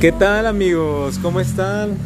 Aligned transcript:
¿Qué 0.00 0.12
tal 0.12 0.46
amigos? 0.46 1.18
¿Cómo 1.18 1.40
están? 1.40 1.96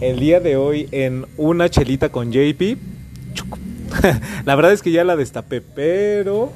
El 0.00 0.18
día 0.18 0.40
de 0.40 0.56
hoy 0.56 0.88
en 0.90 1.26
una 1.36 1.68
chelita 1.68 2.10
con 2.10 2.32
JP. 2.32 2.78
La 4.44 4.54
verdad 4.56 4.72
es 4.72 4.82
que 4.82 4.90
ya 4.90 5.04
la 5.04 5.16
destapé, 5.16 5.60
pero 5.60 6.52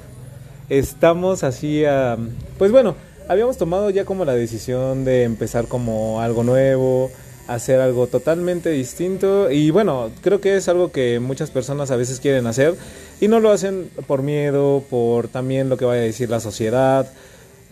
estamos 0.69 1.45
así 1.45 1.85
a... 1.85 2.17
Pues 2.59 2.73
bueno, 2.73 2.97
habíamos 3.29 3.57
tomado 3.57 3.91
ya 3.91 4.05
como 4.05 4.25
la 4.25 4.35
decisión 4.35 5.05
de 5.05 5.25
empezar 5.25 5.69
como 5.69 6.21
algo 6.21 6.43
nuevo, 6.43 7.11
hacer 7.47 7.81
algo 7.81 8.07
totalmente 8.07 8.71
distinto 8.71 9.51
y 9.51 9.71
bueno, 9.71 10.11
creo 10.23 10.41
que 10.41 10.57
es 10.57 10.69
algo 10.69 10.91
que 10.91 11.21
muchas 11.21 11.51
personas 11.51 11.91
a 11.91 11.97
veces 11.97 12.21
quieren 12.21 12.47
hacer 12.47 12.75
y 13.21 13.29
no 13.29 13.41
lo 13.41 13.51
hacen 13.51 13.91
por 14.07 14.23
miedo, 14.23 14.83
por 14.89 15.29
también 15.29 15.69
lo 15.69 15.77
que 15.77 15.85
vaya 15.85 16.01
a 16.01 16.05
decir 16.05 16.31
la 16.31 16.41
sociedad. 16.41 17.11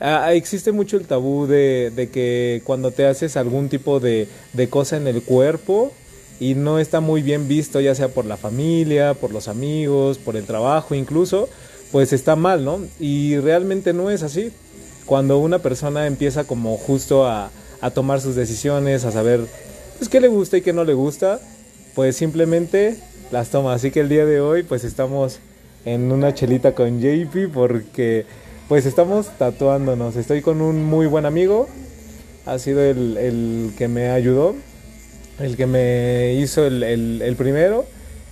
Ah, 0.04 0.34
existe 0.34 0.72
mucho 0.72 0.96
el 0.96 1.06
tabú 1.06 1.46
de, 1.46 2.08
que 2.12 2.60
cuando 2.64 2.90
te 2.90 3.06
haces 3.06 3.36
algún 3.36 3.68
tipo 3.68 4.00
de, 4.00 4.26
cosa 4.68 4.96
en 4.96 5.06
el 5.06 5.22
cuerpo 5.22 5.92
y 6.40 6.56
no 6.56 6.80
está 6.80 6.98
muy 6.98 7.22
bien 7.22 7.46
visto, 7.46 7.80
ya 7.80 7.94
sea 7.94 8.08
por 8.08 8.24
la 8.24 8.36
familia, 8.36 9.14
por 9.14 9.32
los 9.32 9.46
amigos, 9.46 10.18
por 10.18 10.34
el 10.34 10.44
trabajo 10.44 10.96
incluso, 10.96 11.48
pues 11.92 12.12
está 12.12 12.34
mal, 12.34 12.64
¿no? 12.64 12.80
Y 12.98 13.36
realmente 13.36 13.92
no 13.92 14.10
es 14.10 14.24
así. 14.24 14.50
Cuando 15.06 15.38
una 15.38 15.60
persona 15.60 16.08
empieza 16.08 16.42
como 16.42 16.76
justo 16.78 17.24
a, 17.24 17.52
a 17.80 17.90
tomar 17.90 18.20
sus 18.20 18.34
decisiones, 18.34 19.04
a 19.04 19.12
saber 19.12 19.46
pues, 19.98 20.08
qué 20.08 20.20
le 20.20 20.26
gusta 20.26 20.56
y 20.56 20.62
qué 20.62 20.72
no 20.72 20.82
le 20.82 20.94
gusta, 20.94 21.38
pues 21.94 22.16
simplemente 22.16 22.96
las 23.30 23.50
toma. 23.50 23.74
Así 23.74 23.92
que 23.92 24.00
el 24.00 24.08
día 24.08 24.26
de 24.26 24.40
hoy 24.40 24.64
pues 24.64 24.82
estamos 24.82 25.38
en 25.84 26.10
una 26.10 26.34
chelita 26.34 26.74
con 26.74 27.00
JP 27.00 27.52
porque 27.54 28.26
pues 28.68 28.86
estamos 28.86 29.28
tatuándonos. 29.38 30.16
Estoy 30.16 30.42
con 30.42 30.60
un 30.60 30.84
muy 30.84 31.06
buen 31.06 31.26
amigo, 31.26 31.68
ha 32.46 32.58
sido 32.58 32.82
el, 32.82 33.16
el 33.16 33.72
que 33.76 33.88
me 33.88 34.10
ayudó, 34.10 34.54
el 35.38 35.56
que 35.56 35.66
me 35.66 36.34
hizo 36.34 36.66
el, 36.66 36.82
el, 36.82 37.22
el 37.22 37.36
primero, 37.36 37.84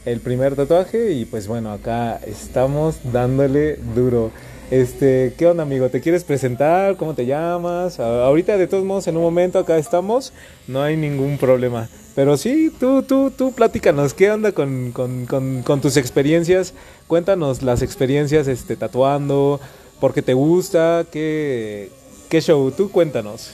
el 0.04 0.20
primer 0.20 0.56
tatuaje 0.56 1.12
y 1.12 1.24
pues 1.24 1.46
bueno, 1.46 1.72
acá 1.72 2.20
estamos 2.26 3.00
dándole 3.12 3.76
duro. 3.94 4.30
Este, 4.70 5.34
¿qué 5.36 5.48
onda, 5.48 5.64
amigo? 5.64 5.88
¿Te 5.88 6.00
quieres 6.00 6.22
presentar? 6.22 6.96
¿Cómo 6.96 7.14
te 7.14 7.26
llamas? 7.26 7.98
Ahorita, 7.98 8.56
de 8.56 8.68
todos 8.68 8.84
modos, 8.84 9.08
en 9.08 9.16
un 9.16 9.22
momento 9.24 9.58
acá 9.58 9.76
estamos, 9.78 10.32
no 10.68 10.80
hay 10.80 10.96
ningún 10.96 11.38
problema. 11.38 11.88
Pero 12.14 12.36
sí, 12.36 12.72
tú, 12.78 13.02
tú, 13.02 13.32
tú, 13.36 13.52
platícanos, 13.52 14.14
¿qué 14.14 14.30
onda 14.30 14.52
con, 14.52 14.92
con, 14.92 15.26
con, 15.26 15.62
con 15.62 15.80
tus 15.80 15.96
experiencias? 15.96 16.72
Cuéntanos 17.08 17.62
las 17.62 17.82
experiencias 17.82 18.46
este, 18.46 18.76
tatuando, 18.76 19.60
por 20.00 20.14
qué 20.14 20.22
te 20.22 20.34
gusta, 20.34 21.06
qué, 21.10 21.90
show, 22.30 22.70
tú 22.70 22.90
cuéntanos. 22.90 23.52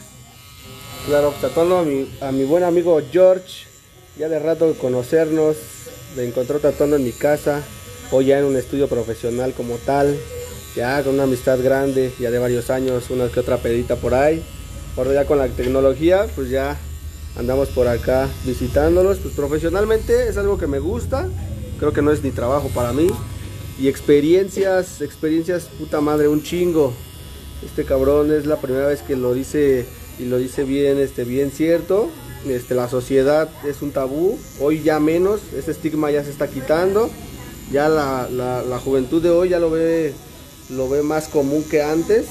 Claro, 1.06 1.34
tatuando 1.41 1.78
a 1.78 1.83
mi, 1.83 2.11
a 2.20 2.33
mi 2.33 2.44
buen 2.44 2.64
amigo 2.64 3.00
George, 3.12 3.66
ya 4.19 4.28
de 4.28 4.39
rato 4.39 4.69
de 4.69 4.74
conocernos, 4.74 5.56
me 6.17 6.24
encontró 6.24 6.58
tatuando 6.58 6.97
en 6.97 7.05
mi 7.05 7.12
casa, 7.12 7.62
hoy 8.11 8.27
ya 8.27 8.39
en 8.39 8.44
un 8.44 8.56
estudio 8.56 8.89
profesional 8.89 9.52
como 9.52 9.77
tal 9.77 10.17
ya 10.77 11.02
con 11.02 11.14
una 11.14 11.22
amistad 11.22 11.58
grande, 11.61 12.12
ya 12.20 12.30
de 12.30 12.39
varios 12.39 12.69
años, 12.69 13.08
una 13.08 13.28
que 13.28 13.41
otra 13.41 13.56
pedita 13.56 13.97
por 13.97 14.14
ahí. 14.14 14.44
Ahora 14.97 15.14
ya 15.14 15.24
con 15.24 15.39
la 15.39 15.48
tecnología, 15.48 16.27
pues 16.36 16.50
ya 16.50 16.77
andamos 17.36 17.69
por 17.70 17.89
acá 17.89 18.28
visitándolos. 18.44 19.19
Pues 19.19 19.34
profesionalmente 19.34 20.28
es 20.28 20.36
algo 20.36 20.58
que 20.58 20.67
me 20.67 20.78
gusta, 20.78 21.28
creo 21.78 21.94
que 21.94 22.02
no 22.02 22.12
es 22.12 22.22
ni 22.22 22.30
trabajo 22.30 22.69
para 22.69 22.92
mí. 22.92 23.08
Y 23.79 23.89
experiencias, 23.89 25.01
experiencias, 25.01 25.65
puta 25.79 26.01
madre, 26.01 26.29
un 26.29 26.43
chingo. 26.43 26.93
Este 27.65 27.85
cabrón 27.85 28.33
es 28.33 28.47
la 28.47 28.57
primera 28.57 28.87
vez 28.87 29.03
que 29.03 29.17
lo 29.17 29.35
dice 29.35 29.87
y 30.19 30.25
lo 30.25 30.39
dice 30.39 30.65
bien, 30.65 30.99
este, 30.99 31.25
bien 31.25 31.51
cierto. 31.51 32.11
Este, 32.47 32.75
la 32.75 32.89
sociedad 32.89 33.49
es 33.67 33.83
un 33.83 33.91
tabú, 33.91 34.39
hoy 34.61 34.83
ya 34.83 35.01
menos, 35.01 35.41
ese 35.57 35.73
estigma 35.73 36.11
ya 36.11 36.23
se 36.23 36.31
está 36.31 36.49
quitando. 36.49 37.11
Ya 37.73 37.89
la, 37.89 38.29
la, 38.31 38.63
la 38.63 38.79
juventud 38.79 39.20
de 39.20 39.31
hoy 39.31 39.48
ya 39.48 39.59
lo 39.59 39.70
ve 39.70 40.15
lo 40.70 40.89
ve 40.89 41.03
más 41.03 41.29
común 41.29 41.65
que 41.65 41.83
antes, 41.83 42.27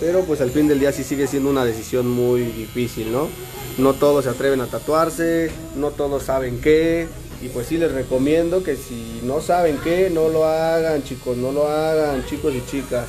pero 0.00 0.22
pues 0.22 0.40
al 0.40 0.50
fin 0.50 0.68
del 0.68 0.80
día 0.80 0.92
sí 0.92 1.04
sigue 1.04 1.26
siendo 1.26 1.50
una 1.50 1.64
decisión 1.64 2.08
muy 2.08 2.42
difícil, 2.42 3.12
¿no? 3.12 3.28
No 3.76 3.94
todos 3.94 4.24
se 4.24 4.30
atreven 4.30 4.60
a 4.60 4.66
tatuarse, 4.66 5.50
no 5.76 5.90
todos 5.90 6.24
saben 6.24 6.60
qué, 6.60 7.06
y 7.42 7.48
pues 7.48 7.66
sí 7.68 7.78
les 7.78 7.92
recomiendo 7.92 8.62
que 8.62 8.76
si 8.76 9.20
no 9.24 9.40
saben 9.40 9.78
qué, 9.84 10.10
no 10.10 10.28
lo 10.28 10.44
hagan 10.44 11.02
chicos, 11.02 11.36
no 11.36 11.52
lo 11.52 11.68
hagan 11.68 12.24
chicos 12.26 12.54
y 12.54 12.64
chicas. 12.70 13.08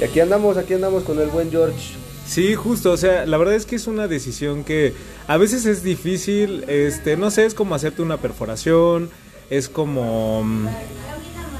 Y 0.00 0.04
aquí 0.04 0.20
andamos, 0.20 0.56
aquí 0.56 0.74
andamos 0.74 1.02
con 1.02 1.20
el 1.20 1.28
buen 1.28 1.50
George. 1.50 1.94
Sí, 2.26 2.54
justo, 2.54 2.92
o 2.92 2.96
sea, 2.96 3.26
la 3.26 3.38
verdad 3.38 3.54
es 3.54 3.66
que 3.66 3.76
es 3.76 3.86
una 3.86 4.06
decisión 4.06 4.62
que 4.62 4.92
a 5.26 5.36
veces 5.38 5.64
es 5.66 5.82
difícil, 5.82 6.64
este, 6.68 7.16
no 7.16 7.30
sé, 7.30 7.46
es 7.46 7.54
como 7.54 7.74
hacerte 7.74 8.02
una 8.02 8.18
perforación, 8.18 9.10
es 9.50 9.68
como 9.68 10.44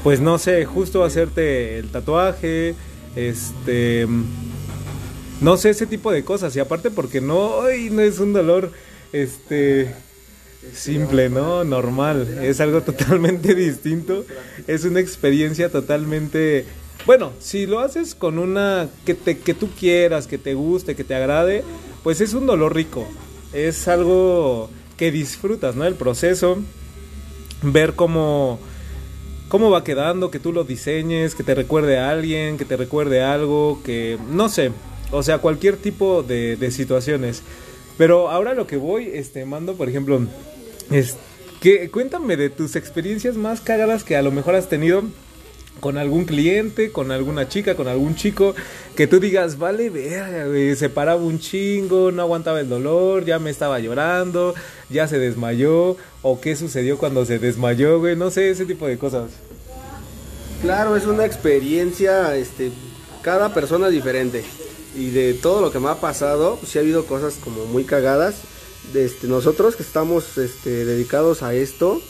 pues 0.03 0.21
no 0.21 0.37
sé, 0.37 0.65
justo 0.65 1.03
hacerte 1.03 1.79
el 1.79 1.89
tatuaje, 1.89 2.75
este, 3.15 4.07
no 5.41 5.57
sé, 5.57 5.71
ese 5.71 5.85
tipo 5.85 6.11
de 6.11 6.23
cosas. 6.23 6.55
Y 6.55 6.59
aparte 6.59 6.89
porque 6.89 7.21
no, 7.21 7.61
ay, 7.61 7.89
no 7.89 8.01
es 8.01 8.19
un 8.19 8.33
dolor, 8.33 8.71
este, 9.11 9.93
simple, 10.73 11.29
¿no? 11.29 11.63
Normal. 11.63 12.39
Es 12.41 12.59
algo 12.59 12.81
totalmente 12.81 13.55
distinto. 13.55 14.25
Es 14.67 14.85
una 14.85 14.99
experiencia 14.99 15.69
totalmente... 15.69 16.65
Bueno, 17.05 17.31
si 17.39 17.65
lo 17.65 17.79
haces 17.79 18.13
con 18.13 18.37
una 18.39 18.89
que, 19.05 19.13
te, 19.13 19.37
que 19.39 19.53
tú 19.53 19.69
quieras, 19.79 20.27
que 20.27 20.37
te 20.37 20.53
guste, 20.53 20.95
que 20.95 21.05
te 21.05 21.15
agrade, 21.15 21.63
pues 22.03 22.19
es 22.21 22.33
un 22.33 22.45
dolor 22.45 22.75
rico. 22.75 23.07
Es 23.53 23.87
algo 23.87 24.69
que 24.97 25.11
disfrutas, 25.11 25.75
¿no? 25.75 25.85
El 25.85 25.95
proceso, 25.95 26.59
ver 27.63 27.93
cómo 27.95 28.59
cómo 29.47 29.71
va 29.71 29.83
quedando, 29.83 30.29
que 30.29 30.39
tú 30.39 30.53
lo 30.53 30.63
diseñes, 30.63 31.35
que 31.35 31.43
te 31.43 31.55
recuerde 31.55 31.97
a 31.97 32.11
alguien, 32.11 32.57
que 32.57 32.65
te 32.65 32.77
recuerde 32.77 33.23
algo, 33.23 33.81
que 33.83 34.19
no 34.29 34.47
sé, 34.47 34.71
o 35.11 35.23
sea, 35.23 35.39
cualquier 35.39 35.75
tipo 35.75 36.23
de, 36.23 36.55
de 36.55 36.71
situaciones. 36.71 37.41
Pero 37.99 38.29
ahora 38.29 38.53
lo 38.53 38.65
que 38.65 38.77
voy, 38.77 39.11
este, 39.13 39.43
mando, 39.43 39.75
por 39.75 39.89
ejemplo, 39.89 40.21
es 40.89 41.17
que 41.59 41.91
cuéntame 41.91 42.37
de 42.37 42.49
tus 42.49 42.77
experiencias 42.77 43.35
más 43.35 43.59
cagadas 43.59 44.05
que 44.05 44.15
a 44.15 44.21
lo 44.21 44.31
mejor 44.31 44.55
has 44.55 44.69
tenido 44.69 45.03
con 45.81 45.97
algún 45.97 46.23
cliente, 46.23 46.93
con 46.93 47.11
alguna 47.11 47.49
chica, 47.49 47.75
con 47.75 47.89
algún 47.89 48.15
chico, 48.15 48.55
que 48.95 49.05
tú 49.05 49.19
digas, 49.19 49.57
vale, 49.57 49.89
verga, 49.89 50.45
güey, 50.45 50.77
se 50.77 50.87
paraba 50.87 51.21
un 51.21 51.39
chingo, 51.39 52.09
no 52.13 52.21
aguantaba 52.21 52.61
el 52.61 52.69
dolor, 52.69 53.25
ya 53.25 53.37
me 53.37 53.49
estaba 53.49 53.79
llorando, 53.79 54.55
ya 54.89 55.05
se 55.09 55.19
desmayó, 55.19 55.97
o 56.21 56.39
qué 56.39 56.55
sucedió 56.55 56.97
cuando 56.97 57.25
se 57.25 57.37
desmayó, 57.37 57.99
güey, 57.99 58.15
no 58.15 58.31
sé, 58.31 58.49
ese 58.49 58.65
tipo 58.65 58.87
de 58.87 58.97
cosas. 58.97 59.31
Claro, 60.61 60.95
es 60.95 61.05
una 61.05 61.25
experiencia, 61.25 62.33
este, 62.37 62.71
cada 63.23 63.53
persona 63.53 63.87
es 63.87 63.93
diferente. 63.93 64.45
Y 64.95 65.09
de 65.11 65.33
todo 65.33 65.61
lo 65.61 65.71
que 65.71 65.79
me 65.79 65.89
ha 65.89 65.99
pasado, 65.99 66.57
pues 66.59 66.71
sí 66.71 66.77
ha 66.77 66.81
habido 66.81 67.05
cosas 67.05 67.35
como 67.43 67.65
muy 67.65 67.83
cagadas. 67.83 68.35
Este, 68.93 69.27
nosotros 69.27 69.75
que 69.75 69.83
estamos 69.83 70.37
este, 70.37 70.85
dedicados 70.85 71.43
a 71.43 71.53
esto, 71.53 72.01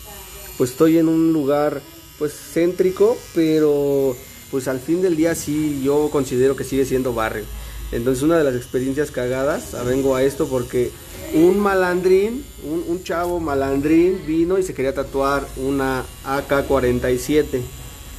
pues 0.58 0.72
estoy 0.72 0.98
en 0.98 1.08
un 1.08 1.34
lugar 1.34 1.82
pues 2.18 2.34
céntrico, 2.34 3.18
pero 3.34 4.16
pues 4.52 4.68
al 4.68 4.80
fin 4.80 5.02
del 5.02 5.16
día 5.16 5.36
sí 5.36 5.82
yo 5.84 6.10
considero 6.12 6.56
que 6.56 6.64
sigue 6.64 6.86
siendo 6.86 7.14
barrio. 7.14 7.46
Entonces 7.92 8.24
una 8.24 8.38
de 8.38 8.44
las 8.44 8.56
experiencias 8.56 9.10
cagadas, 9.10 9.76
vengo 9.86 10.16
a 10.16 10.24
esto 10.24 10.48
porque 10.48 10.92
un 11.34 11.60
malandrín, 11.60 12.46
un, 12.64 12.84
un 12.88 13.04
chavo 13.04 13.40
malandrín 13.40 14.22
vino 14.28 14.58
y 14.58 14.64
se 14.64 14.74
quería 14.74 14.94
tatuar 14.94 15.48
una 15.58 16.04
AK-47. 16.24 17.62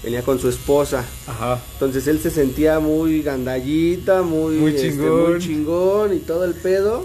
Venía 0.02 0.22
con 0.22 0.38
su 0.38 0.48
esposa. 0.48 1.04
Ajá. 1.26 1.60
Entonces 1.74 2.06
él 2.06 2.20
se 2.20 2.30
sentía 2.30 2.80
muy 2.80 3.22
gandallita, 3.22 4.22
muy, 4.22 4.56
Muy 4.56 4.74
este, 4.74 4.90
chingón. 4.90 5.30
muy 5.32 5.40
chingón 5.40 6.14
y 6.14 6.18
todo 6.20 6.44
el 6.44 6.54
pedo. 6.54 7.04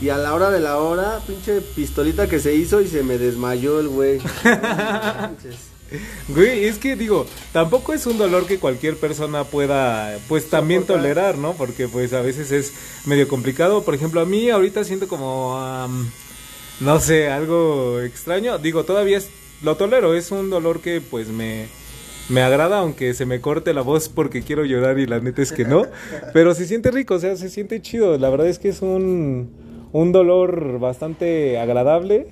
Y 0.00 0.08
a 0.08 0.16
la 0.16 0.34
hora 0.34 0.50
de 0.50 0.60
la 0.60 0.78
hora, 0.78 1.20
pinche 1.26 1.60
pistolita 1.60 2.26
que 2.26 2.40
se 2.40 2.54
hizo 2.54 2.80
y 2.80 2.88
se 2.88 3.02
me 3.02 3.18
desmayó 3.18 3.80
el 3.80 3.88
güey. 3.88 4.18
Güey, 6.28 6.66
es 6.66 6.78
que 6.78 6.94
digo, 6.94 7.26
tampoco 7.52 7.92
es 7.92 8.06
un 8.06 8.16
dolor 8.16 8.46
que 8.46 8.60
cualquier 8.60 8.96
persona 8.96 9.42
pueda, 9.42 10.16
pues 10.28 10.48
también 10.48 10.82
Soportar. 10.82 11.02
tolerar, 11.02 11.38
¿no? 11.38 11.54
Porque 11.54 11.88
pues 11.88 12.12
a 12.12 12.20
veces 12.20 12.52
es 12.52 12.72
medio 13.06 13.26
complicado. 13.26 13.82
Por 13.82 13.94
ejemplo, 13.96 14.20
a 14.20 14.24
mí 14.24 14.50
ahorita 14.50 14.84
siento 14.84 15.08
como, 15.08 15.58
am, 15.58 16.08
no 16.78 17.00
sé, 17.00 17.28
algo 17.28 18.00
extraño. 18.00 18.58
Digo, 18.58 18.84
todavía 18.84 19.18
es, 19.18 19.30
lo 19.62 19.76
tolero, 19.76 20.14
es 20.14 20.30
un 20.30 20.48
dolor 20.48 20.80
que 20.80 21.00
pues 21.00 21.26
me, 21.26 21.66
me 22.30 22.42
agrada, 22.42 22.78
aunque 22.78 23.12
se 23.14 23.26
me 23.26 23.40
corte 23.40 23.74
la 23.74 23.82
voz 23.82 24.08
porque 24.08 24.42
quiero 24.42 24.64
llorar 24.64 24.98
y 24.98 25.06
la 25.06 25.20
neta 25.20 25.42
es 25.42 25.52
que 25.52 25.64
no. 25.64 25.82
Pero 26.32 26.54
se 26.54 26.66
siente 26.66 26.90
rico, 26.90 27.14
o 27.14 27.18
sea, 27.18 27.36
se 27.36 27.48
siente 27.48 27.82
chido. 27.82 28.16
La 28.18 28.30
verdad 28.30 28.46
es 28.46 28.58
que 28.58 28.68
es 28.68 28.82
un, 28.82 29.50
un 29.92 30.12
dolor 30.12 30.78
bastante 30.78 31.58
agradable, 31.58 32.28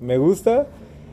me 0.00 0.18
gusta. 0.18 0.66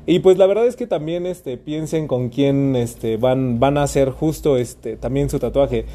Y 0.05 0.19
pues 0.19 0.37
la 0.37 0.45
verdad 0.45 0.67
es 0.67 0.75
que 0.75 0.85
también 0.85 1.25
este 1.25 1.57
piensen 1.57 2.07
con 2.07 2.29
quién 2.29 2.75
este 2.75 3.17
van 3.17 3.59
van 3.59 3.77
a 3.77 3.83
hacer 3.83 4.11
justo 4.11 4.55
este 4.57 4.97
también 4.97 5.31
su 5.31 5.39
tatuaje. 5.39 5.85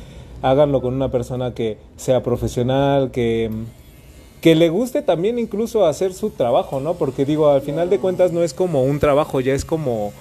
háganlo 0.43 0.81
con 0.81 0.95
una 0.95 1.11
persona 1.11 1.55
que 1.55 1.79
sea 1.97 2.23
profesional, 2.23 3.11
que, 3.11 3.51
que 4.41 4.55
le 4.55 4.69
guste 4.69 5.03
también 5.03 5.39
incluso 5.39 5.87
hacer 5.87 6.13
su 6.13 6.31
trabajo, 6.31 6.81
¿no? 6.81 6.95
Porque 6.95 7.25
digo, 7.25 7.51
al 7.51 7.61
final 7.63 7.91
de 7.91 7.99
cuentas 7.99 8.33
no 8.33 8.43
es 8.43 8.55
como 8.55 8.83
un 8.83 8.99
trabajo, 8.99 9.41
ya 9.41 9.55
es 9.55 9.65
como... 9.65 10.13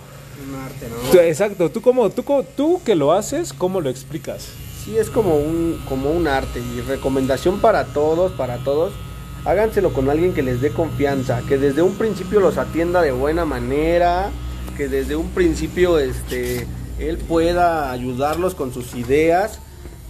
Un 0.48 0.56
arte, 0.56 0.88
Tú- 1.12 1.18
¿no? 1.18 1.22
Exacto, 1.24 1.70
tú 1.72 1.82
como, 1.82 2.10
tú, 2.10 2.24
tú 2.56 2.82
que 2.86 2.96
lo 2.96 3.12
haces, 3.14 3.54
¿cómo 3.54 3.82
lo 3.82 3.90
explicas? 3.90 4.48
Sí, 4.84 4.98
es 4.98 5.10
como 5.10 5.36
un, 5.38 5.82
como 5.88 6.12
un 6.12 6.28
arte 6.28 6.60
y 6.60 6.82
recomendación 6.82 7.60
para 7.60 7.86
todos, 7.86 8.32
para 8.34 8.58
todos. 8.64 8.94
Háganselo 9.46 9.94
con 9.94 10.10
alguien 10.10 10.34
que 10.34 10.42
les 10.44 10.62
dé 10.62 10.72
confianza, 10.72 11.42
que 11.48 11.58
desde 11.58 11.82
un 11.82 11.96
principio 11.96 12.40
los 12.40 12.58
atienda 12.58 13.02
de 13.02 13.12
buena 13.12 13.46
manera, 13.46 14.30
que 14.78 14.88
desde 14.88 15.16
un 15.16 15.30
principio 15.30 15.98
este, 16.00 16.66
él 17.00 17.18
pueda 17.18 17.92
ayudarlos 17.92 18.56
con 18.56 18.74
sus 18.74 18.96
ideas 18.96 19.60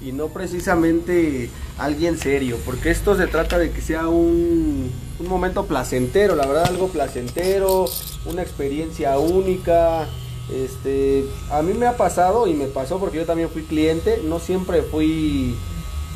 y 0.03 0.11
no 0.11 0.27
precisamente 0.27 1.49
alguien 1.77 2.17
serio, 2.17 2.57
porque 2.65 2.89
esto 2.89 3.15
se 3.15 3.27
trata 3.27 3.57
de 3.57 3.71
que 3.71 3.81
sea 3.81 4.07
un, 4.07 4.91
un 5.19 5.27
momento 5.27 5.65
placentero, 5.65 6.35
la 6.35 6.45
verdad 6.45 6.65
algo 6.65 6.87
placentero, 6.87 7.85
una 8.25 8.41
experiencia 8.41 9.17
única. 9.19 10.07
Este, 10.51 11.25
a 11.51 11.61
mí 11.61 11.73
me 11.73 11.85
ha 11.85 11.95
pasado 11.95 12.47
y 12.47 12.55
me 12.55 12.65
pasó 12.65 12.99
porque 12.99 13.17
yo 13.17 13.25
también 13.25 13.49
fui 13.49 13.63
cliente, 13.63 14.21
no 14.25 14.39
siempre 14.39 14.81
fui 14.81 15.55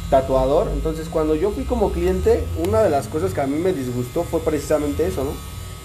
tatuador, 0.10 0.70
entonces 0.74 1.08
cuando 1.08 1.36
yo 1.36 1.52
fui 1.52 1.66
como 1.66 1.92
cliente, 1.92 2.44
una 2.68 2.82
de 2.82 2.90
las 2.90 3.08
cosas 3.08 3.34
que 3.34 3.42
a 3.42 3.48
mí 3.48 3.58
me 3.58 3.74
disgustó 3.74 4.24
fue 4.24 4.40
precisamente 4.40 5.06
eso, 5.06 5.24
¿no? 5.24 5.32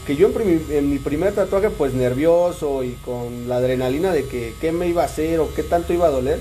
Que 0.07 0.17
yo 0.17 0.29
en, 0.29 0.67
en 0.71 0.91
mi 0.91 0.99
primer 0.99 1.35
tatuaje 1.35 1.69
pues 1.69 1.93
nervioso 1.93 2.83
y 2.85 2.93
con 3.05 3.49
la 3.49 3.57
adrenalina 3.57 4.13
de 4.13 4.27
que 4.27 4.55
qué 4.61 4.73
me 4.73 4.89
iba 4.89 5.03
a 5.03 5.07
hacer 5.07 5.41
o 5.41 5.53
qué 5.55 5.63
tanto 5.63 5.93
iba 5.93 6.07
a 6.07 6.11
doler, 6.11 6.41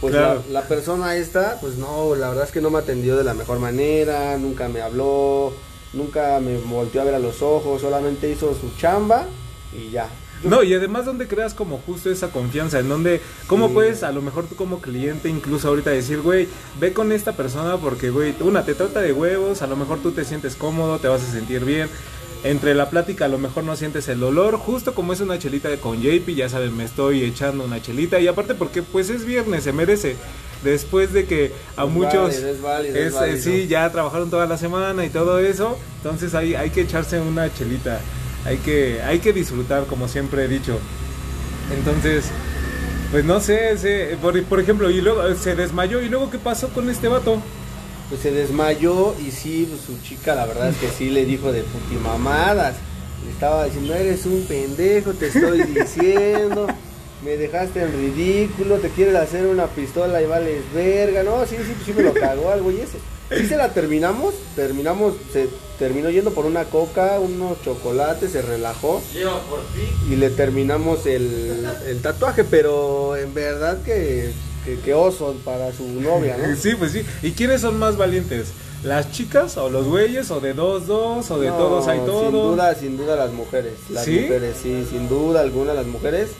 pues 0.00 0.12
Claro. 0.14 0.42
la, 0.48 0.60
la 0.60 0.68
persona 0.68 1.16
esta, 1.16 1.58
pues 1.60 1.76
no, 1.76 2.14
la 2.14 2.28
verdad 2.28 2.44
es 2.44 2.50
que 2.52 2.60
no 2.60 2.70
me 2.70 2.78
atendió 2.78 3.16
de 3.16 3.24
la 3.24 3.34
mejor 3.34 3.58
manera, 3.58 4.36
nunca 4.38 4.68
me 4.68 4.80
habló, 4.82 5.52
nunca 5.92 6.40
me 6.40 6.58
volteó 6.58 7.00
a 7.00 7.04
ver 7.04 7.14
a 7.14 7.18
los 7.18 7.40
ojos, 7.42 7.80
solamente 7.80 8.30
hizo 8.30 8.54
su 8.54 8.70
chamba 8.76 9.26
y 9.72 9.90
ya. 9.90 10.08
No, 10.42 10.62
y 10.62 10.74
además 10.74 11.06
donde 11.06 11.26
creas 11.26 11.54
como 11.54 11.78
justo 11.78 12.10
esa 12.10 12.28
confianza, 12.28 12.78
en 12.78 12.88
donde, 12.90 13.22
¿cómo 13.46 13.68
Sí. 13.68 13.74
puedes 13.74 14.02
a 14.02 14.12
lo 14.12 14.20
mejor 14.20 14.44
tú 14.46 14.56
como 14.56 14.80
cliente 14.80 15.30
incluso 15.30 15.68
ahorita 15.68 15.88
decir, 15.90 16.20
güey, 16.20 16.48
ve 16.78 16.92
con 16.92 17.12
esta 17.12 17.32
persona 17.32 17.78
porque, 17.78 18.10
güey, 18.10 18.34
una, 18.40 18.62
te 18.62 18.74
trata 18.74 19.00
de 19.00 19.12
huevos, 19.14 19.62
a 19.62 19.66
lo 19.66 19.76
mejor 19.76 20.00
tú 20.00 20.10
te 20.12 20.24
sientes 20.26 20.54
cómodo, 20.54 20.98
te 20.98 21.08
vas 21.08 21.22
a 21.22 21.32
sentir 21.32 21.64
bien. 21.64 21.88
Entre 22.44 22.74
la 22.74 22.90
plática 22.90 23.24
a 23.24 23.28
lo 23.28 23.38
mejor 23.38 23.64
no 23.64 23.74
sientes 23.74 24.06
el 24.08 24.20
dolor, 24.20 24.58
justo 24.58 24.94
como 24.94 25.14
es 25.14 25.20
una 25.20 25.38
chelita 25.38 25.70
de 25.70 25.78
con 25.78 26.02
JP, 26.02 26.28
ya 26.34 26.50
saben, 26.50 26.76
me 26.76 26.84
estoy 26.84 27.24
echando 27.24 27.64
una 27.64 27.80
chelita 27.80 28.20
y 28.20 28.28
aparte 28.28 28.54
porque 28.54 28.82
pues 28.82 29.08
es 29.08 29.24
viernes, 29.24 29.64
se 29.64 29.72
merece. 29.72 30.16
Después 30.62 31.12
de 31.14 31.24
que 31.24 31.52
a 31.76 31.84
Es 31.84 31.90
muchos 31.90 32.34
válido, 32.34 32.48
es 32.50 32.60
válido, 32.60 32.96
es 32.96 33.06
es, 33.06 33.12
válido. 33.14 33.42
sí, 33.42 33.66
ya 33.66 33.90
trabajaron 33.90 34.28
toda 34.28 34.46
la 34.46 34.58
semana 34.58 35.06
y 35.06 35.08
todo 35.08 35.38
eso, 35.38 35.78
entonces 35.96 36.34
hay, 36.34 36.54
hay 36.54 36.68
que 36.68 36.82
echarse 36.82 37.18
una 37.18 37.52
chelita, 37.52 38.00
hay 38.44 38.58
que, 38.58 39.00
hay 39.02 39.20
que 39.20 39.32
disfrutar 39.32 39.86
como 39.86 40.06
siempre 40.06 40.44
he 40.44 40.48
dicho. 40.48 40.78
Entonces, 41.74 42.26
pues 43.10 43.24
no 43.24 43.40
sé, 43.40 44.18
por, 44.20 44.42
por 44.44 44.60
ejemplo, 44.60 44.90
y 44.90 45.00
luego 45.00 45.34
se 45.34 45.54
desmayó 45.54 46.02
y 46.02 46.10
luego 46.10 46.30
qué 46.30 46.38
pasó 46.38 46.68
con 46.68 46.90
este 46.90 47.08
vato. 47.08 47.40
Pues 48.08 48.20
se 48.20 48.30
desmayó 48.30 49.14
y 49.24 49.30
sí, 49.30 49.66
pues, 49.68 49.82
su 49.82 50.00
chica 50.06 50.34
la 50.34 50.46
verdad 50.46 50.68
es 50.68 50.76
que 50.76 50.88
sí 50.88 51.10
le 51.10 51.24
dijo 51.24 51.52
de 51.52 51.62
putimamadas. 51.62 52.76
Le 53.24 53.30
estaba 53.30 53.64
diciendo, 53.64 53.94
eres 53.94 54.26
un 54.26 54.44
pendejo, 54.46 55.12
te 55.12 55.28
estoy 55.28 55.62
diciendo. 55.74 56.66
Me 57.24 57.38
dejaste 57.38 57.80
en 57.80 57.92
ridículo, 57.92 58.76
te 58.76 58.90
quieres 58.90 59.14
hacer 59.14 59.46
una 59.46 59.66
pistola 59.66 60.20
y 60.20 60.26
vales 60.26 60.62
verga. 60.74 61.22
No, 61.22 61.46
sí, 61.46 61.56
sí, 61.56 61.74
sí 61.84 61.92
me 61.94 62.02
lo 62.02 62.12
cagó 62.12 62.50
al 62.50 62.62
güey 62.62 62.80
ese. 62.80 62.98
Sí 63.30 63.46
se 63.46 63.56
la 63.56 63.72
terminamos, 63.72 64.34
terminamos, 64.54 65.14
se 65.32 65.48
terminó 65.78 66.10
yendo 66.10 66.32
por 66.32 66.44
una 66.44 66.64
coca, 66.64 67.18
unos 67.18 67.60
chocolates, 67.62 68.30
se 68.30 68.42
relajó 68.42 69.02
y 70.10 70.16
le 70.16 70.28
terminamos 70.28 71.06
el, 71.06 71.66
el 71.86 72.02
tatuaje, 72.02 72.44
pero 72.44 73.16
en 73.16 73.32
verdad 73.32 73.82
que, 73.82 74.30
que, 74.64 74.78
que 74.78 74.94
oso 74.94 75.34
para 75.44 75.72
su 75.72 75.86
novia, 76.00 76.36
¿no? 76.36 76.56
Sí, 76.60 76.74
pues 76.78 76.92
sí. 76.92 77.02
¿Y 77.22 77.32
quiénes 77.32 77.60
son 77.60 77.78
más 77.78 77.96
valientes? 77.96 78.48
¿Las 78.84 79.10
chicas 79.12 79.56
o 79.56 79.70
los 79.70 79.86
güeyes 79.86 80.30
o 80.30 80.40
de 80.40 80.52
dos, 80.52 80.86
dos 80.86 81.30
o 81.30 81.38
de 81.38 81.48
No, 81.48 81.56
todos 81.56 81.88
hay 81.88 82.00
todo? 82.00 82.24
Sin 82.24 82.32
duda, 82.32 82.74
sin 82.74 82.96
duda 82.98 83.16
las 83.16 83.32
mujeres. 83.32 83.74
Las 83.88 84.04
¿Sí? 84.04 84.20
mujeres, 84.20 84.56
sí, 84.62 84.86
sin 84.90 85.08
duda 85.08 85.40
alguna 85.40 85.72
las 85.72 85.86
mujeres. 85.86 86.30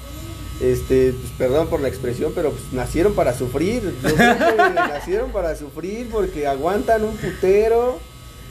Este, 0.60 1.12
pues, 1.12 1.32
perdón 1.38 1.68
por 1.68 1.80
la 1.80 1.88
expresión, 1.88 2.32
pero 2.34 2.50
pues, 2.50 2.64
nacieron 2.72 3.14
para 3.14 3.36
sufrir. 3.36 3.94
Yo 4.02 4.14
creo 4.14 4.38
que 4.38 4.74
nacieron 4.74 5.32
para 5.32 5.56
sufrir 5.56 6.08
porque 6.10 6.46
aguantan 6.46 7.04
un 7.04 7.16
putero. 7.16 7.98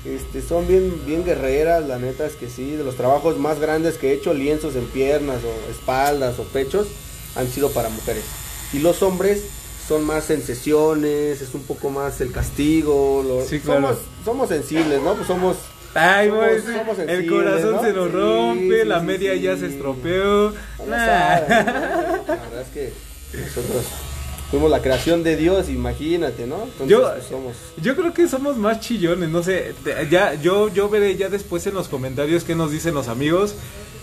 Este, 0.05 0.41
son 0.41 0.67
bien, 0.67 1.01
bien 1.05 1.23
guerreras, 1.23 1.87
la 1.87 1.97
neta 1.99 2.25
es 2.25 2.33
que 2.33 2.49
sí. 2.49 2.71
De 2.71 2.83
los 2.83 2.95
trabajos 2.95 3.37
más 3.37 3.59
grandes 3.59 3.97
que 3.99 4.09
he 4.09 4.13
hecho, 4.13 4.33
lienzos 4.33 4.75
en 4.75 4.85
piernas 4.87 5.41
o 5.43 5.71
espaldas 5.71 6.39
o 6.39 6.43
pechos, 6.43 6.87
han 7.35 7.47
sido 7.47 7.69
para 7.69 7.89
mujeres. 7.89 8.25
Y 8.73 8.79
los 8.79 9.03
hombres 9.03 9.43
son 9.88 10.06
más 10.06 10.30
en 10.30 10.41
sesiones, 10.41 11.41
es 11.41 11.53
un 11.53 11.63
poco 11.63 11.89
más 11.89 12.19
el 12.21 12.31
castigo. 12.31 13.24
lo- 13.27 13.45
Sí, 13.45 13.59
claro. 13.59 13.81
somos, 13.81 13.97
somos 14.24 14.50
sensibles, 14.50 15.01
¿no? 15.01 15.15
Pues 15.15 15.27
somos 15.27 15.57
Ay, 15.95 16.27
Somos- 16.30 16.63
somos 16.63 17.00
el 17.07 17.30
corazón 17.30 17.71
¿no? 17.74 17.81
se 17.83 17.94
nos 17.94 18.12
rompe, 18.12 18.81
sí, 18.81 18.88
la 18.88 19.00
sí, 19.01 19.06
media 19.06 19.33
sí. 19.33 19.41
ya 19.41 19.56
se 19.57 19.68
estropeó. 19.68 20.51
Nah. 20.88 20.95
La 20.97 21.39
verdad 22.25 22.62
es 22.62 22.68
que 22.74 22.94
nosotros 23.38 23.83
fuimos 24.53 24.69
la 24.69 24.81
creación 24.83 25.23
de 25.23 25.35
Dios, 25.35 25.67
imagínate, 25.69 26.45
¿no? 26.45 26.63
Entonces, 26.63 26.88
Yo- 26.88 27.01
pues, 27.11 27.25
somos. 27.27 27.53
Yo 27.81 27.95
creo 27.95 28.13
que 28.13 28.27
somos 28.27 28.55
más 28.55 28.79
chillones, 28.81 29.29
no 29.29 29.41
sé, 29.41 29.73
ya 30.11 30.35
yo 30.35 30.69
yo 30.69 30.89
veré 30.89 31.15
ya 31.17 31.27
después 31.29 31.65
en 31.65 31.73
los 31.73 31.88
comentarios 31.88 32.44
qué 32.44 32.53
nos 32.53 32.69
dicen 32.71 32.94
los 32.94 33.07
amigos. 33.07 33.55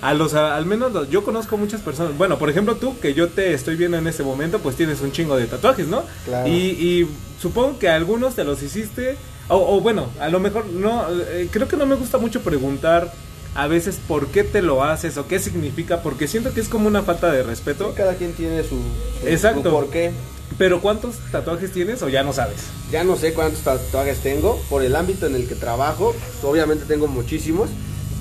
A 0.03 0.13
los 0.15 0.35
a- 0.35 0.57
al 0.57 0.67
menos 0.67 0.93
los- 0.93 1.09
yo 1.11 1.23
conozco 1.23 1.57
muchas 1.57 1.83
personas. 1.83 2.17
Bueno, 2.19 2.37
por 2.39 2.51
ejemplo, 2.51 2.75
tú 2.77 2.99
que 2.99 3.15
yo 3.15 3.29
te 3.29 3.53
estoy 3.55 3.77
viendo 3.77 3.97
en 3.99 4.07
este 4.09 4.23
momento, 4.25 4.59
pues 4.59 4.75
tienes 4.75 5.01
un 5.03 5.13
chingo 5.13 5.37
de 5.37 5.47
tatuajes, 5.47 5.87
¿no? 5.87 6.03
Claro. 6.25 6.49
Y, 6.49 6.53
y 6.53 7.09
supongo 7.41 7.79
que 7.79 7.89
algunos 7.89 8.35
te 8.35 8.43
los 8.43 8.61
hiciste 8.63 9.17
o, 9.49 9.57
o 9.77 9.81
bueno, 9.81 10.07
a 10.19 10.29
lo 10.31 10.41
mejor 10.41 10.67
no 10.67 11.05
eh, 11.11 11.49
creo 11.53 11.69
que 11.69 11.77
no 11.77 11.87
me 11.87 11.95
gusta 11.95 12.19
mucho 12.19 12.41
preguntar 12.41 13.13
a 13.55 13.67
veces 13.67 13.99
por 14.07 14.29
qué 14.29 14.45
te 14.45 14.63
lo 14.63 14.85
haces 14.85 15.19
o 15.19 15.27
qué 15.27 15.39
significa, 15.41 16.03
porque 16.03 16.29
siento 16.29 16.55
que 16.55 16.61
es 16.61 16.69
como 16.69 16.87
una 16.87 17.03
falta 17.03 17.31
de 17.33 17.43
respeto. 17.43 17.89
Sí, 17.91 17.95
cada 17.97 18.15
quien 18.15 18.33
tiene 18.33 18.63
su, 18.63 18.79
su, 19.21 19.27
Exacto. 19.27 19.65
su 19.65 19.71
por 19.71 19.91
qué. 19.91 20.13
Pero 20.59 20.81
¿cuántos 20.81 21.17
tatuajes 21.31 21.73
tienes 21.73 22.03
o 22.03 22.09
ya 22.09 22.23
no 22.23 22.33
sabes? 22.33 22.67
Ya 22.91 23.05
no 23.05 23.17
sé 23.17 23.33
cuántos 23.33 23.61
tatuajes 23.61 24.19
tengo 24.21 24.61
por 24.69 24.83
el 24.83 24.97
ámbito 24.97 25.27
en 25.27 25.35
el 25.35 25.49
que 25.49 25.55
trabajo. 25.55 26.15
Obviamente 26.43 26.85
tengo 26.87 27.07
muchísimos. 27.07 27.71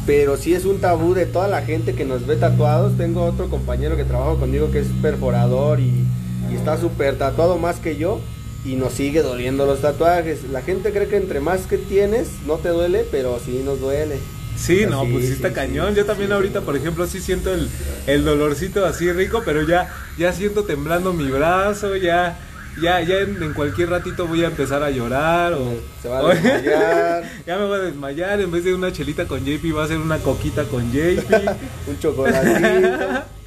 Pero 0.06 0.38
sí 0.38 0.54
es 0.54 0.66
un 0.66 0.80
tabú 0.80 1.14
de 1.14 1.26
toda 1.26 1.48
la 1.48 1.62
gente 1.62 1.94
que 1.94 2.06
nos 2.06 2.26
ve 2.26 2.36
tatuados. 2.36 2.98
Tengo 2.98 3.26
otro 3.26 3.50
compañero 3.50 3.96
que 3.96 4.06
trabaja 4.06 4.40
conmigo 4.40 4.72
que 4.72 4.80
es 4.80 4.88
perforador 5.02 5.80
y, 5.80 6.06
y 6.50 6.56
está 6.56 6.80
súper 6.80 7.18
tatuado 7.18 7.58
más 7.58 7.78
que 7.78 7.98
yo. 7.98 8.20
Y 8.66 8.76
nos 8.76 8.94
sigue 8.94 9.22
doliendo 9.22 9.66
los 9.66 9.82
tatuajes. 9.82 10.44
La 10.46 10.62
gente 10.62 10.92
cree 10.92 11.08
que 11.08 11.18
entre 11.18 11.40
más 11.42 11.62
que 11.68 11.78
tienes 11.78 12.30
no 12.48 12.58
te 12.58 12.70
duele, 12.70 13.06
pero 13.12 13.40
sí 13.44 13.62
nos 13.64 13.80
duele. 13.80 14.18
Sí, 14.60 14.86
no, 14.88 15.06
pues 15.06 15.26
sí 15.28 15.32
está 15.34 15.54
cañón. 15.54 15.96
Yo 15.96 16.06
también 16.06 16.32
ahorita, 16.32 16.62
por 16.62 16.76
ejemplo, 16.76 17.08
sí 17.08 17.22
siento 17.22 17.54
el, 17.54 17.70
el 18.08 18.26
dolorcito 18.26 18.86
así 18.86 19.12
rico, 19.12 19.42
pero 19.46 19.64
ya, 19.64 19.90
ya 20.18 20.34
siento 20.34 20.64
temblando 20.64 21.14
mi 21.14 21.30
brazo, 21.30 21.96
ya, 21.96 22.38
ya, 22.82 23.02
ya 23.02 23.20
en, 23.20 23.42
en 23.42 23.54
cualquier 23.54 23.90
ratito 23.90 24.28
voy 24.28 24.44
a 24.44 24.48
empezar 24.48 24.84
a 24.84 24.90
llorar 24.90 25.54
o 25.54 25.76
Se 26.02 26.10
va 26.10 26.20
a 26.20 26.34
desmayar. 26.34 27.24
ya 27.48 27.58
me 27.58 27.66
voy 27.66 27.80
a 27.80 27.84
desmayar, 27.84 28.42
en 28.42 28.52
vez 28.52 28.64
de 28.64 28.74
una 28.74 28.92
chelita 28.92 29.26
con 29.28 29.46
JP 29.46 29.76
va 29.76 29.86
a 29.86 29.88
ser 29.88 29.98
una 29.98 30.18
coquita 30.20 30.64
con 30.66 30.92
JP. 30.92 31.32
un 31.88 32.00
chocolatito. 32.00 33.24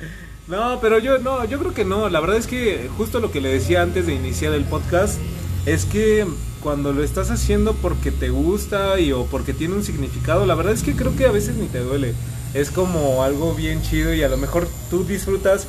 No, 0.48 0.80
pero 0.82 0.98
yo 0.98 1.18
no, 1.18 1.44
yo 1.44 1.58
creo 1.60 1.72
que 1.72 1.84
no. 1.84 2.08
La 2.08 2.20
verdad 2.20 2.36
es 2.36 2.48
que 2.48 2.90
justo 2.96 3.20
lo 3.20 3.30
que 3.30 3.40
le 3.40 3.48
decía 3.48 3.80
antes 3.80 4.06
de 4.06 4.14
iniciar 4.14 4.52
el 4.52 4.64
podcast 4.64 5.18
es 5.66 5.84
que 5.84 6.26
cuando 6.62 6.92
lo 6.92 7.02
estás 7.02 7.30
haciendo 7.30 7.74
porque 7.74 8.10
te 8.10 8.30
gusta 8.30 8.98
y 9.00 9.12
o 9.12 9.24
porque 9.26 9.52
tiene 9.52 9.74
un 9.74 9.84
significado, 9.84 10.46
la 10.46 10.54
verdad 10.54 10.72
es 10.72 10.82
que 10.82 10.94
creo 10.94 11.14
que 11.16 11.26
a 11.26 11.30
veces 11.32 11.56
ni 11.56 11.66
te 11.66 11.80
duele. 11.80 12.14
Es 12.54 12.70
como 12.70 13.22
algo 13.22 13.54
bien 13.54 13.82
chido 13.82 14.12
y 14.14 14.22
a 14.22 14.28
lo 14.28 14.36
mejor 14.36 14.68
tú 14.90 15.04
disfrutas, 15.04 15.66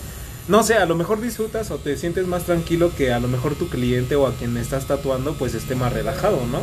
no 0.47 0.63
sé, 0.63 0.75
a 0.75 0.85
lo 0.85 0.95
mejor 0.95 1.21
disfrutas 1.21 1.71
o 1.71 1.77
te 1.77 1.95
sientes 1.97 2.27
más 2.27 2.43
tranquilo 2.43 2.91
que 2.97 3.11
a 3.13 3.19
lo 3.19 3.27
mejor 3.27 3.55
tu 3.55 3.67
cliente 3.69 4.15
o 4.15 4.27
a 4.27 4.33
quien 4.33 4.55
estás 4.57 4.85
tatuando 4.85 5.33
pues 5.33 5.53
esté 5.55 5.75
más 5.75 5.93
relajado, 5.93 6.39
¿no? 6.51 6.59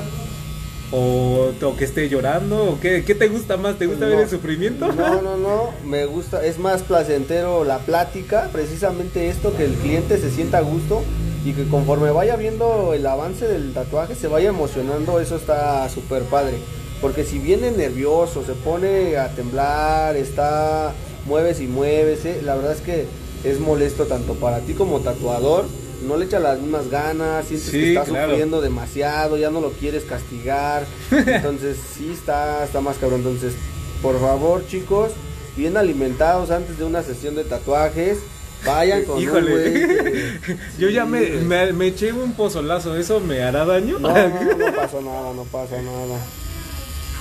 O, 0.93 1.53
o 1.63 1.77
que 1.77 1.85
esté 1.85 2.09
llorando, 2.09 2.65
o 2.65 2.81
qué, 2.81 3.05
¿qué 3.05 3.15
te 3.15 3.29
gusta 3.29 3.57
más? 3.57 3.79
¿Te 3.79 3.87
gusta 3.87 4.07
No. 4.07 4.11
ver 4.11 4.21
el 4.25 4.29
sufrimiento? 4.29 4.93
No, 4.93 5.23
no, 5.23 5.37
no, 5.37 5.71
me 5.87 6.05
gusta, 6.05 6.45
es 6.45 6.59
más 6.59 6.83
placentero 6.83 7.63
la 7.65 7.79
plática, 7.79 8.49
precisamente 8.53 9.29
esto, 9.29 9.57
que 9.57 9.65
el 9.67 9.75
cliente 9.75 10.19
se 10.19 10.31
sienta 10.33 10.59
a 10.59 10.63
gusto 10.63 11.03
y 11.45 11.53
que 11.53 11.67
conforme 11.69 12.11
vaya 12.11 12.37
viendo 12.37 12.93
el 12.95 13.07
avance 13.07 13.47
del 13.47 13.73
tatuaje 13.73 14.15
se 14.15 14.29
vaya 14.29 14.51
emocionando, 14.51 15.21
eso 15.21 15.37
está 15.37 15.89
súper 15.89 16.23
padre. 16.25 16.59
Porque 17.01 17.25
si 17.25 17.39
viene 17.39 17.71
nervioso, 17.71 18.45
se 18.45 18.53
pone 18.53 19.17
a 19.17 19.29
temblar, 19.35 20.17
está, 20.17 20.93
mueves 21.25 21.61
y 21.61 21.67
mueves, 21.67 22.25
eh, 22.27 22.41
la 22.45 22.55
verdad 22.57 22.73
es 22.73 22.81
que 22.83 23.07
es 23.45 23.59
molesto 23.59 24.05
tanto 24.07 24.35
para 24.35 24.61
ti 24.61 24.75
como 24.75 25.01
tatuador 25.01 25.65
no 26.07 26.17
le 26.17 26.25
echa 26.25 26.39
las 26.39 26.59
mismas 26.59 26.89
ganas, 26.89 27.47
sientes 27.47 27.71
Sí, 27.71 27.79
que 27.79 27.89
está 27.91 28.05
claro. 28.05 28.31
sufriendo 28.31 28.61
demasiado, 28.61 29.37
ya 29.37 29.51
no 29.51 29.61
lo 29.61 29.71
quieres 29.73 30.05
castigar. 30.05 30.85
Entonces, 31.11 31.77
sí 31.95 32.11
está, 32.13 32.65
está 32.65 32.81
más 32.81 32.97
cabrón. 32.97 33.21
Entonces, 33.21 33.55
por 34.03 34.19
favor, 34.19 34.67
chicos, 34.67 35.13
bien 35.57 35.77
alimentados 35.77 36.51
antes 36.51 36.79
de 36.79 36.85
una 36.85 37.03
sesión 37.03 37.35
de 37.35 37.45
tatuajes. 37.45 38.19
Vayan 38.65 39.05
con 39.05 39.17
un 39.17 39.23
Híjole, 39.23 39.51
güey 39.51 40.59
yo 40.79 40.89
ya 40.91 41.05
me, 41.07 41.21
me, 41.21 41.73
me 41.73 41.87
eché 41.89 42.13
un 42.13 42.35
pozolazo, 42.35 42.97
¿eso 42.97 43.21
me 43.21 43.43
hará 43.43 43.65
daño? 43.65 43.99
No, 43.99 44.09
no, 44.09 44.57
no 44.57 44.75
pasa 44.75 45.01
nada, 45.01 45.33
no 45.35 45.45
pasa 45.45 45.81
nada. 45.83 46.19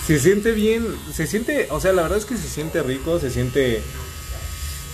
Se 0.05 0.19
siente 0.19 0.51
bien, 0.51 0.85
se 1.13 1.27
siente, 1.27 1.67
o 1.69 1.79
sea, 1.79 1.93
la 1.93 2.01
verdad 2.01 2.17
es 2.17 2.25
que 2.25 2.35
se 2.35 2.47
siente 2.47 2.81
rico, 2.81 3.19
se 3.19 3.29
siente 3.29 3.81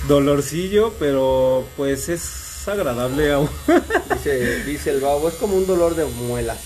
dolorcillo, 0.08 0.94
pero 1.00 1.66
pues 1.78 2.10
es 2.10 2.68
agradable 2.68 3.32
aún. 3.34 3.50
Dice, 4.14 4.64
dice 4.64 4.92
el 4.92 5.02
babo, 5.02 5.30
es 5.30 5.36
como 5.36 5.56
un 5.56 5.68
dolor 5.68 5.96
de 5.96 6.06
muelas. 6.06 6.60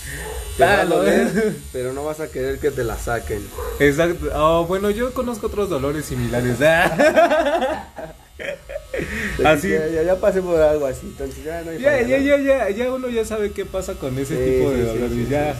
Te 0.56 0.64
va 0.64 0.80
a 0.80 0.84
no. 0.84 0.96
doler, 0.96 1.54
pero 1.72 1.92
no 1.92 2.04
vas 2.04 2.20
a 2.20 2.28
querer 2.28 2.58
que 2.58 2.70
te 2.70 2.84
la 2.84 2.98
saquen. 2.98 3.46
Exacto. 3.78 4.26
Oh, 4.34 4.66
bueno, 4.66 4.90
yo 4.90 5.14
conozco 5.14 5.46
otros 5.46 5.70
dolores 5.70 6.06
similares. 6.06 6.56
Así. 9.44 9.68
Ya, 9.70 9.86
ya, 9.88 10.02
ya 10.02 10.16
pasé 10.16 10.42
por 10.42 10.60
algo 10.60 10.86
así, 10.86 11.06
entonces 11.06 11.44
ya 11.44 11.62
no 11.62 11.70
hay 11.70 11.78
Ya, 11.78 12.00
ya, 12.02 12.18
ya, 12.18 12.36
ya, 12.38 12.70
ya 12.70 12.92
uno 12.92 13.08
ya 13.08 13.24
sabe 13.24 13.52
qué 13.52 13.64
pasa 13.64 13.94
con 13.94 14.18
ese 14.18 14.36
Sí, 14.36 14.50
tipo 14.58 14.70
de 14.70 14.76
sí, 14.76 14.82
sí, 14.82 14.88
dolores. 14.88 15.12
sí, 15.12 15.26
ya 15.30 15.56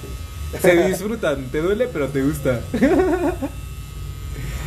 se 0.61 0.87
disfrutan, 0.89 1.45
te 1.51 1.59
duele, 1.61 1.89
pero 1.93 2.09
te 2.09 2.23
gusta. 2.23 2.61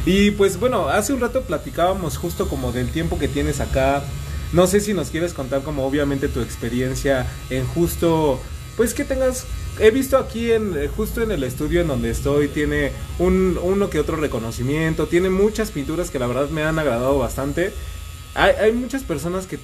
y 0.05 0.31
pues 0.31 0.59
bueno, 0.59 0.89
hace 0.89 1.13
un 1.13 1.21
rato 1.21 1.41
platicábamos 1.43 2.17
justo 2.17 2.47
como 2.47 2.71
del 2.71 2.89
tiempo 2.89 3.17
que 3.19 3.27
tienes 3.27 3.59
acá. 3.59 4.03
No 4.51 4.67
sé 4.67 4.79
si 4.79 4.93
nos 4.93 5.09
quieres 5.09 5.33
contar 5.33 5.61
como 5.63 5.85
obviamente 5.85 6.27
tu 6.27 6.41
experiencia 6.41 7.25
en 7.49 7.65
justo, 7.65 8.39
pues 8.77 8.93
que 8.93 9.03
tengas, 9.03 9.45
he 9.79 9.89
visto 9.91 10.17
aquí 10.17 10.51
en 10.51 10.73
eh, 10.77 10.87
justo 10.87 11.21
en 11.23 11.31
el 11.31 11.43
estudio 11.43 11.81
en 11.81 11.87
donde 11.87 12.11
estoy, 12.11 12.47
tiene 12.49 12.91
un, 13.19 13.59
uno 13.61 13.89
que 13.89 13.99
otro 13.99 14.15
reconocimiento, 14.15 15.07
tiene 15.07 15.29
muchas 15.29 15.71
pinturas 15.71 16.11
que 16.11 16.19
la 16.19 16.27
verdad 16.27 16.49
me 16.49 16.63
han 16.63 16.77
agradado 16.79 17.17
bastante. 17.17 17.73
Hay, 18.35 18.71
muchas 18.71 19.03
personas 19.03 19.45
que 19.45 19.59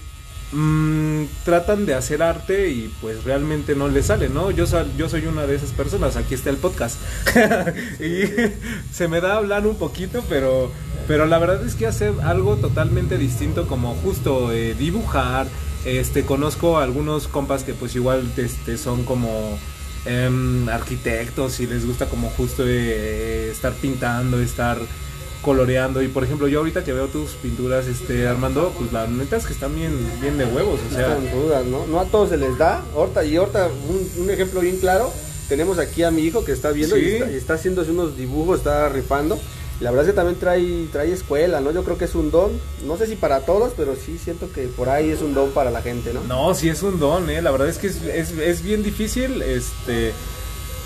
mm, 0.51 1.23
tratan 1.43 1.85
de 1.85 1.95
hacer 1.95 2.21
arte 2.21 2.69
y 2.69 2.93
pues 3.01 3.23
realmente 3.23 3.75
no 3.75 3.87
les 3.87 4.07
sale, 4.07 4.29
¿no? 4.29 4.51
Yo, 4.51 4.67
soy- 4.67 4.91
yo 4.97 5.09
soy 5.09 5.25
una 5.25 5.45
de 5.47 5.55
esas 5.55 5.71
personas, 5.71 6.15
aquí 6.17 6.35
está 6.35 6.49
el 6.49 6.57
podcast. 6.57 6.97
y 7.99 8.23
se 8.93 9.07
me 9.07 9.21
da 9.21 9.37
hablar 9.37 9.65
un 9.65 9.75
poquito, 9.75 10.23
pero, 10.29 10.71
pero 11.07 11.25
la 11.25 11.39
verdad 11.39 11.65
es 11.65 11.75
que 11.75 11.87
hacer 11.87 12.13
algo 12.23 12.57
totalmente 12.57 13.17
distinto 13.17 13.67
como 13.67 13.95
justo 13.95 14.51
eh, 14.51 14.75
dibujar, 14.77 15.47
este, 15.85 16.23
conozco 16.25 16.77
a 16.77 16.83
algunos 16.83 17.27
compas 17.27 17.63
que 17.63 17.73
pues 17.73 17.95
igual 17.95 18.31
este, 18.37 18.77
son 18.77 19.03
como... 19.05 19.57
em, 20.05 20.67
arquitectos 20.69 21.59
y 21.59 21.67
les 21.67 21.85
gusta 21.85 22.05
como 22.07 22.29
justo 22.29 22.63
eh, 22.67 23.49
estar 23.51 23.73
pintando, 23.73 24.39
estar 24.39 24.77
coloreando 25.41 26.01
y 26.01 26.07
por 26.09 26.23
ejemplo 26.23 26.47
yo 26.47 26.59
ahorita 26.59 26.83
que 26.83 26.91
veo 26.93 27.07
tus 27.07 27.31
pinturas 27.31 27.87
este 27.87 28.27
Armando 28.27 28.73
pues 28.77 28.91
la 28.91 29.07
neta 29.07 29.37
es 29.37 29.45
que 29.45 29.53
están 29.53 29.73
bien 29.75 29.93
bien 30.21 30.37
de 30.37 30.45
huevos 30.45 30.79
o 30.89 30.93
sea 30.93 31.17
están 31.17 31.71
¿no? 31.71 31.85
No 31.87 31.99
a 31.99 32.05
todos 32.05 32.29
se 32.29 32.37
les 32.37 32.57
da. 32.57 32.83
Ahorita, 32.95 33.23
y 33.23 33.35
ahorita, 33.37 33.69
un, 33.87 34.23
un 34.23 34.29
ejemplo 34.29 34.59
bien 34.61 34.77
claro, 34.79 35.11
tenemos 35.47 35.79
aquí 35.79 36.03
a 36.03 36.11
mi 36.11 36.23
hijo 36.23 36.43
que 36.43 36.51
está 36.51 36.71
viendo 36.71 36.97
y, 36.97 37.01
Sí. 37.01 37.11
está, 37.15 37.31
y 37.31 37.35
está 37.35 37.53
haciéndose 37.55 37.91
unos 37.91 38.17
dibujos, 38.17 38.59
está 38.59 38.89
rifando. 38.89 39.39
La 39.79 39.91
verdad 39.91 40.07
es 40.07 40.11
que 40.11 40.15
también 40.17 40.37
trae, 40.37 40.87
trae 40.91 41.13
escuela, 41.13 41.61
¿no? 41.61 41.71
Yo 41.71 41.85
creo 41.85 41.97
que 41.97 42.03
es 42.03 42.13
un 42.13 42.31
don. 42.31 42.51
No 42.85 42.97
sé 42.97 43.07
si 43.07 43.15
para 43.15 43.39
todos, 43.45 43.71
pero 43.77 43.95
sí 43.95 44.17
siento 44.17 44.51
que 44.51 44.67
por 44.67 44.89
ahí 44.89 45.09
es 45.09 45.21
un 45.21 45.33
don 45.33 45.51
para 45.51 45.71
la 45.71 45.81
gente, 45.81 46.13
¿no? 46.13 46.21
no 46.25 46.53
sí 46.53 46.67
es 46.67 46.83
un 46.83 46.99
don 46.99 47.29
eh 47.29 47.41
la 47.41 47.49
verdad 47.51 47.69
es 47.69 47.77
que 47.77 47.87
es, 47.87 48.01
es, 48.03 48.31
es 48.37 48.61
bien 48.61 48.83
difícil 48.83 49.41
este 49.41 50.11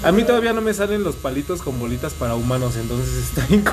a 0.04 0.12
mí 0.12 0.24
todavía 0.24 0.54
no 0.54 0.62
me 0.62 0.74
salen 0.74 1.04
los 1.04 1.16
palitos 1.16 1.62
con 1.62 1.80
bolitas 1.80 2.14
para 2.14 2.36
humanos, 2.36 2.76
entonces 2.76 3.30
está 3.30 3.46
bien. 3.48 3.64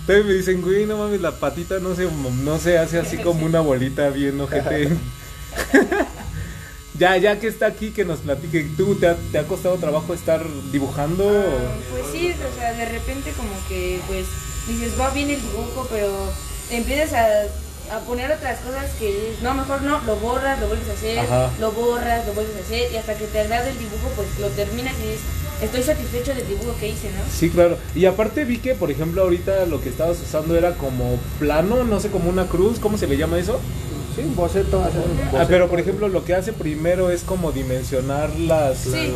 Entonces 0.00 0.24
me 0.24 0.32
dicen, 0.34 0.62
güey, 0.62 0.86
no 0.86 0.98
mames, 0.98 1.20
la 1.20 1.32
patita 1.32 1.78
no 1.78 1.94
se, 1.94 2.06
no 2.10 2.58
se 2.58 2.78
hace 2.78 2.98
así 2.98 3.16
como 3.18 3.46
una 3.46 3.60
bolita 3.60 4.10
bien 4.10 4.40
ojete. 4.40 4.90
ya, 6.98 7.16
ya 7.16 7.40
que 7.40 7.48
está 7.48 7.66
aquí, 7.66 7.90
que 7.90 8.04
nos 8.04 8.20
platique. 8.20 8.68
¿Tú 8.76 8.94
te 8.96 9.08
ha, 9.08 9.16
te 9.32 9.42
costado 9.44 9.76
trabajo 9.76 10.14
estar 10.14 10.44
dibujando? 10.70 11.24
Ah, 11.28 11.74
pues 11.90 12.04
sí, 12.12 12.32
o 12.32 12.58
sea, 12.58 12.72
de 12.72 12.86
repente 12.86 13.32
como 13.32 13.50
que 13.68 14.00
pues 14.06 14.26
dices, 14.68 14.98
va 14.98 15.10
bien 15.10 15.30
el 15.30 15.40
dibujo, 15.40 15.86
pero 15.90 16.12
empiezas 16.70 17.12
a, 17.14 17.26
a 17.90 18.00
poner 18.00 18.30
otras 18.32 18.58
cosas 18.60 18.90
que 18.98 19.34
no, 19.42 19.54
mejor 19.54 19.82
no, 19.82 20.00
lo 20.04 20.16
borras, 20.16 20.60
lo 20.60 20.68
vuelves 20.68 20.88
a 20.88 20.92
hacer, 20.92 21.18
Ajá. 21.20 21.50
lo 21.60 21.72
borras, 21.72 22.26
lo 22.26 22.32
vuelves 22.34 22.56
a 22.56 22.60
hacer 22.60 22.92
y 22.92 22.96
hasta 22.96 23.14
que 23.14 23.26
te 23.26 23.40
agrada 23.40 23.68
el 23.68 23.78
dibujo 23.78 24.08
pues 24.16 24.28
lo 24.40 24.48
terminas 24.48 24.94
y 24.98 25.02
dices, 25.08 25.20
estoy 25.62 25.82
satisfecho 25.82 26.34
del 26.34 26.46
dibujo 26.48 26.74
que 26.78 26.88
hice, 26.88 27.08
¿no? 27.10 27.22
Sí, 27.32 27.50
claro. 27.50 27.78
Y 27.94 28.06
aparte 28.06 28.44
vi 28.44 28.58
que, 28.58 28.74
por 28.74 28.90
ejemplo, 28.90 29.22
ahorita 29.22 29.66
lo 29.66 29.80
que 29.80 29.88
estabas 29.88 30.18
usando 30.20 30.56
era 30.56 30.74
como 30.74 31.18
plano, 31.38 31.84
no 31.84 32.00
sé, 32.00 32.10
como 32.10 32.28
una 32.28 32.46
cruz, 32.46 32.78
¿cómo 32.78 32.98
se 32.98 33.06
le 33.06 33.16
llama 33.16 33.38
eso? 33.38 33.60
Sí, 34.14 34.22
un 34.22 34.34
boceto. 34.34 34.82
Ah, 34.82 34.88
boceto. 35.30 35.48
pero 35.48 35.68
por 35.68 35.78
ejemplo, 35.80 36.08
lo 36.08 36.24
que 36.24 36.34
hace 36.34 36.52
primero 36.52 37.10
es 37.10 37.22
como 37.22 37.52
dimensionar 37.52 38.30
las... 38.38 38.78
Sí, 38.78 39.12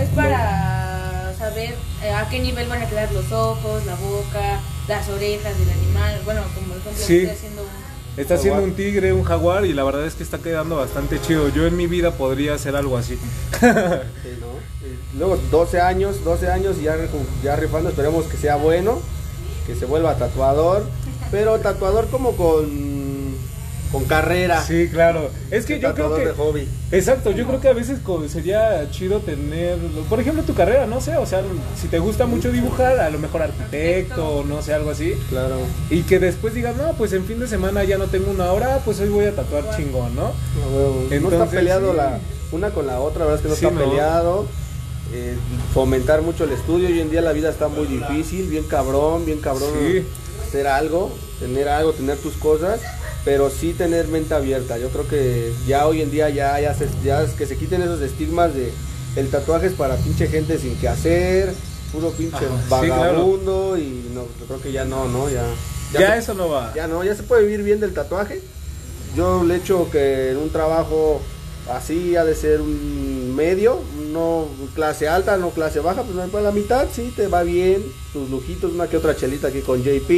es 0.00 0.08
para 0.10 1.32
saber 1.38 1.74
eh, 2.02 2.10
a 2.10 2.28
qué 2.28 2.38
nivel 2.40 2.68
van 2.68 2.82
a 2.82 2.88
quedar 2.88 3.10
los 3.12 3.30
ojos, 3.32 3.84
la 3.86 3.94
boca, 3.96 4.60
las 4.88 5.08
orejas 5.08 5.58
del 5.58 5.70
animal. 5.70 6.20
Bueno, 6.24 6.42
como 6.54 6.68
por 6.68 6.76
ejemplo 6.78 7.04
Sí. 7.06 7.16
estoy 7.18 7.30
haciendo 7.36 7.62
un... 7.62 7.85
Está 8.16 8.34
haciendo 8.34 8.60
Jaguar. 8.60 8.70
un 8.70 8.76
tigre, 8.76 9.12
un 9.12 9.24
jaguar 9.24 9.66
y 9.66 9.72
la 9.74 9.84
verdad 9.84 10.06
es 10.06 10.14
que 10.14 10.22
está 10.22 10.38
quedando 10.38 10.76
bastante 10.76 11.20
chido. 11.20 11.48
Yo 11.50 11.66
en 11.66 11.76
mi 11.76 11.86
vida 11.86 12.12
podría 12.12 12.54
hacer 12.54 12.74
algo 12.74 12.96
así. 12.96 13.16
Sí, 13.16 13.66
¿no? 14.40 14.56
Y 15.14 15.18
Luego 15.18 15.38
12 15.50 15.80
años, 15.80 16.24
12 16.24 16.50
años 16.50 16.76
y 16.80 16.84
ya, 16.84 16.96
ya 17.42 17.56
rifando, 17.56 17.90
esperemos 17.90 18.26
que 18.26 18.36
sea 18.36 18.56
bueno, 18.56 19.00
que 19.66 19.74
se 19.74 19.84
vuelva 19.84 20.16
tatuador, 20.16 20.84
pero 21.30 21.58
tatuador 21.58 22.08
como 22.08 22.36
con, 22.36 22.66
con 23.92 24.04
carrera. 24.04 24.62
Sí, 24.62 24.88
claro. 24.88 25.30
Es 25.50 25.64
que 25.64 25.78
yo 25.80 25.94
creo 25.94 26.14
que... 26.16 26.26
de 26.26 26.32
hobby. 26.32 26.68
Exacto, 26.92 27.30
yo 27.30 27.46
creo 27.46 27.60
que 27.60 27.68
a 27.68 27.72
veces 27.72 27.98
sería 28.30 28.88
chido 28.90 29.20
tener, 29.20 29.76
por 30.08 30.20
ejemplo, 30.20 30.42
tu 30.42 30.54
carrera, 30.54 30.86
no 30.86 31.00
sé, 31.00 31.16
o 31.16 31.26
sea, 31.26 31.42
si 31.80 31.88
te 31.88 31.98
gusta 31.98 32.26
mucho 32.26 32.50
dibujar, 32.52 32.98
a 33.00 33.10
lo 33.10 33.18
mejor 33.18 33.42
arquitecto, 33.42 34.44
no 34.46 34.62
sé, 34.62 34.74
algo 34.74 34.90
así, 34.90 35.14
Claro. 35.30 35.56
y 35.90 36.02
que 36.02 36.18
después 36.18 36.54
digas, 36.54 36.76
no, 36.76 36.92
pues 36.94 37.12
en 37.12 37.24
fin 37.24 37.38
de 37.40 37.46
semana 37.48 37.84
ya 37.84 37.98
no 37.98 38.06
tengo 38.06 38.30
una 38.30 38.52
hora, 38.52 38.80
pues 38.84 39.00
hoy 39.00 39.08
voy 39.08 39.24
a 39.24 39.34
tatuar 39.34 39.76
chingón, 39.76 40.14
¿no? 40.14 40.26
A 40.26 40.68
huevo. 40.74 40.94
no 40.94 41.02
está 41.04 41.14
Entonces, 41.16 41.48
peleado 41.58 41.90
sí. 41.92 41.96
la 41.96 42.18
una 42.52 42.70
con 42.70 42.86
la 42.86 43.00
otra, 43.00 43.20
la 43.24 43.32
verdad 43.32 43.36
es 43.36 43.42
que 43.42 43.48
no 43.48 43.54
Sí, 43.56 43.64
está 43.66 43.84
no. 43.84 43.90
peleado. 43.90 44.46
Eh, 45.12 45.36
fomentar 45.72 46.22
mucho 46.22 46.44
el 46.44 46.50
estudio. 46.52 46.88
Hoy 46.88 47.00
en 47.00 47.10
día 47.10 47.20
la 47.22 47.32
vida 47.32 47.48
está 47.48 47.68
muy 47.68 47.86
difícil, 47.86 48.48
bien 48.48 48.64
cabrón, 48.64 49.24
bien 49.24 49.38
cabrón 49.40 49.70
Sí. 49.80 50.04
hacer 50.46 50.66
algo, 50.66 51.12
tener 51.38 51.68
algo, 51.68 51.92
tener 51.92 52.16
tus 52.18 52.34
cosas, 52.34 52.80
pero 53.26 53.50
sí 53.50 53.72
tener 53.74 54.06
mente 54.06 54.32
abierta. 54.34 54.78
Yo 54.78 54.88
creo 54.88 55.06
que 55.08 55.52
ya 55.66 55.86
hoy 55.88 56.00
en 56.00 56.10
día 56.12 56.30
ya, 56.30 56.58
ya, 56.60 56.72
se- 56.74 56.88
ya 57.04 57.22
es 57.24 57.32
que 57.32 57.44
se 57.44 57.56
quiten 57.56 57.82
esos 57.82 58.00
estigmas 58.00 58.54
de 58.54 58.72
el 59.16 59.28
tatuaje 59.28 59.66
es 59.66 59.72
para 59.72 59.96
pinche 59.96 60.28
gente 60.28 60.58
sin 60.58 60.76
que 60.76 60.88
hacer, 60.88 61.52
puro 61.92 62.10
pinche 62.12 62.36
Ajá, 62.36 62.46
sí, 62.62 62.68
claro. 62.86 63.12
vagabundo 63.12 63.76
y 63.76 64.10
no, 64.14 64.22
yo 64.38 64.46
creo 64.46 64.60
que 64.62 64.70
ya 64.72 64.84
no, 64.84 65.08
¿no? 65.08 65.28
Ya, 65.28 65.42
Ya, 65.92 66.12
se- 66.12 66.18
eso 66.18 66.34
no 66.34 66.48
va. 66.50 66.72
ya 66.74 66.86
no, 66.86 67.02
ya 67.02 67.14
se 67.16 67.24
puede 67.24 67.42
vivir 67.42 67.62
bien 67.64 67.80
del 67.80 67.92
tatuaje. 67.94 68.40
Yo 69.16 69.42
le 69.42 69.56
echo 69.56 69.88
que 69.90 70.30
en 70.30 70.36
un 70.36 70.50
trabajo 70.50 71.20
así 71.72 72.14
ha 72.14 72.24
de 72.24 72.34
ser 72.36 72.60
un 72.60 73.34
medio, 73.34 73.80
no 74.16 74.48
clase 74.74 75.06
alta, 75.08 75.36
no 75.36 75.50
clase 75.50 75.80
baja, 75.80 76.02
pues 76.02 76.14
no, 76.16 76.24
pues 76.28 76.42
la 76.42 76.50
mitad 76.52 76.86
sí 76.92 77.12
te 77.14 77.28
va 77.28 77.42
bien, 77.42 77.82
tus 78.12 78.30
lujitos, 78.30 78.72
una 78.72 78.88
que 78.88 78.96
otra 78.96 79.14
chelita 79.14 79.48
aquí 79.48 79.60
con 79.60 79.82
JP. 79.82 80.10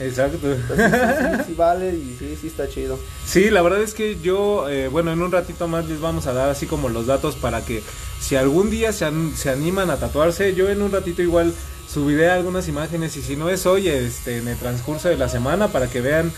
Exacto. 0.00 0.38
Pues 0.40 0.58
sí, 0.58 0.84
sí, 0.90 1.36
sí, 1.36 1.42
sí 1.46 1.54
vale 1.54 1.90
y 1.94 2.16
sí, 2.18 2.36
sí 2.40 2.46
está 2.48 2.68
chido. 2.68 2.98
Sí, 3.26 3.50
la 3.50 3.62
verdad 3.62 3.82
es 3.82 3.94
que 3.94 4.18
yo, 4.20 4.68
eh, 4.68 4.88
bueno, 4.88 5.12
en 5.12 5.22
un 5.22 5.30
ratito 5.30 5.68
más 5.68 5.88
les 5.88 6.00
vamos 6.00 6.26
a 6.26 6.32
dar 6.32 6.48
así 6.50 6.66
como 6.66 6.88
los 6.88 7.06
datos 7.06 7.36
para 7.36 7.64
que 7.64 7.82
si 8.20 8.34
algún 8.36 8.70
día 8.70 8.92
se, 8.92 9.04
an- 9.04 9.32
se 9.36 9.50
animan 9.50 9.90
a 9.90 9.96
tatuarse, 9.98 10.54
yo 10.54 10.68
en 10.68 10.82
un 10.82 10.90
ratito 10.90 11.22
igual 11.22 11.52
subiré 11.88 12.28
algunas 12.30 12.66
imágenes 12.68 13.16
y 13.16 13.22
si 13.22 13.36
no 13.36 13.48
es 13.48 13.66
hoy, 13.66 13.88
este, 13.88 14.38
en 14.38 14.48
el 14.48 14.56
transcurso 14.56 15.08
de 15.08 15.16
la 15.16 15.28
semana 15.28 15.68
para 15.68 15.86
que 15.88 16.00
vean 16.00 16.32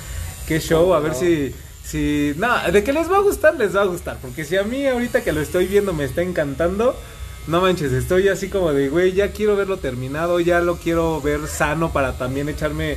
qué 0.47 0.61
show, 0.61 0.93
a 0.95 1.01
ver 1.01 1.15
si, 1.15 1.55
si, 1.87 2.35
no, 2.37 2.49
de 2.73 2.83
que 2.83 2.93
les 2.93 3.09
va 3.11 3.19
a 3.19 3.21
gustar, 3.21 3.55
les 3.57 3.77
va 3.77 3.83
a 3.83 3.87
gustar, 3.87 4.17
porque 4.21 4.45
si 4.45 4.57
a 4.57 4.65
mí 4.65 4.85
ahorita 4.87 5.23
que 5.23 5.31
lo 5.33 5.41
estoy 5.41 5.67
viendo 5.67 5.93
me 5.93 6.05
está 6.05 6.23
encantando, 6.23 6.99
no 7.47 7.61
manches, 7.61 7.93
estoy 7.93 8.27
así 8.29 8.49
como 8.49 8.73
de, 8.73 8.89
güey, 8.89 9.13
ya 9.13 9.31
quiero 9.31 9.55
verlo 9.55 9.77
terminado, 9.79 10.41
ya 10.41 10.59
lo 10.61 10.77
quiero 10.79 11.21
ver 11.21 11.47
sano 11.47 11.93
para 11.93 12.15
también 12.19 12.49
echarme 12.49 12.97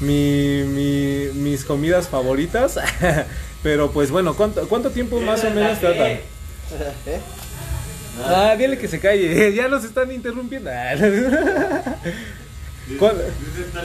mi, 0.00 0.62
mi- 0.66 1.28
mis 1.34 1.64
comidas 1.64 2.08
favoritas. 2.08 2.78
Pero 3.62 3.90
pues 3.90 4.10
bueno, 4.10 4.32
¿cuánto, 4.34 4.66
cuánto 4.68 4.90
tiempo 4.90 5.20
más 5.20 5.44
o 5.44 5.50
menos 5.50 5.78
tratan? 5.78 6.06
¿Eh? 6.06 6.20
Ah, 8.24 8.54
dile 8.58 8.78
que 8.78 8.88
se 8.88 8.98
calle, 9.00 9.52
ya 9.54 9.68
los 9.68 9.84
están 9.84 10.10
interrumpiendo. 10.12 10.70
¿Cuál- 12.98 13.22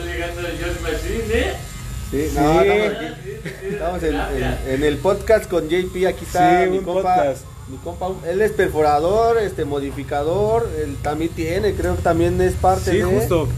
llegando 0.04 0.40
el 0.40 0.80
Machine, 0.82 1.24
¿eh? 1.40 1.52
Sí, 2.10 2.18
Sí. 2.18 2.26
estamos 2.28 2.58
aquí. 2.62 3.66
Estamos 3.70 4.02
en, 4.02 4.14
en- 4.14 4.58
en 4.74 4.82
el 4.84 4.96
podcast 4.98 5.48
con 5.50 5.68
JP. 5.68 6.06
Aquí 6.06 6.24
está 6.24 6.64
Sí, 6.64 6.70
mi 6.70 6.78
compa. 6.80 7.34
Mi 7.68 7.76
compa, 7.78 8.06
él 8.28 8.40
es 8.42 8.52
perforador, 8.52 9.38
este 9.38 9.64
modificador, 9.64 10.70
él 10.84 10.96
también 11.02 11.32
tiene, 11.32 11.74
creo 11.74 11.96
que 11.96 12.02
también 12.02 12.40
es 12.40 12.52
parte 12.54 12.92
Sí, 12.92 12.98
de 12.98 13.04
justo. 13.04 13.48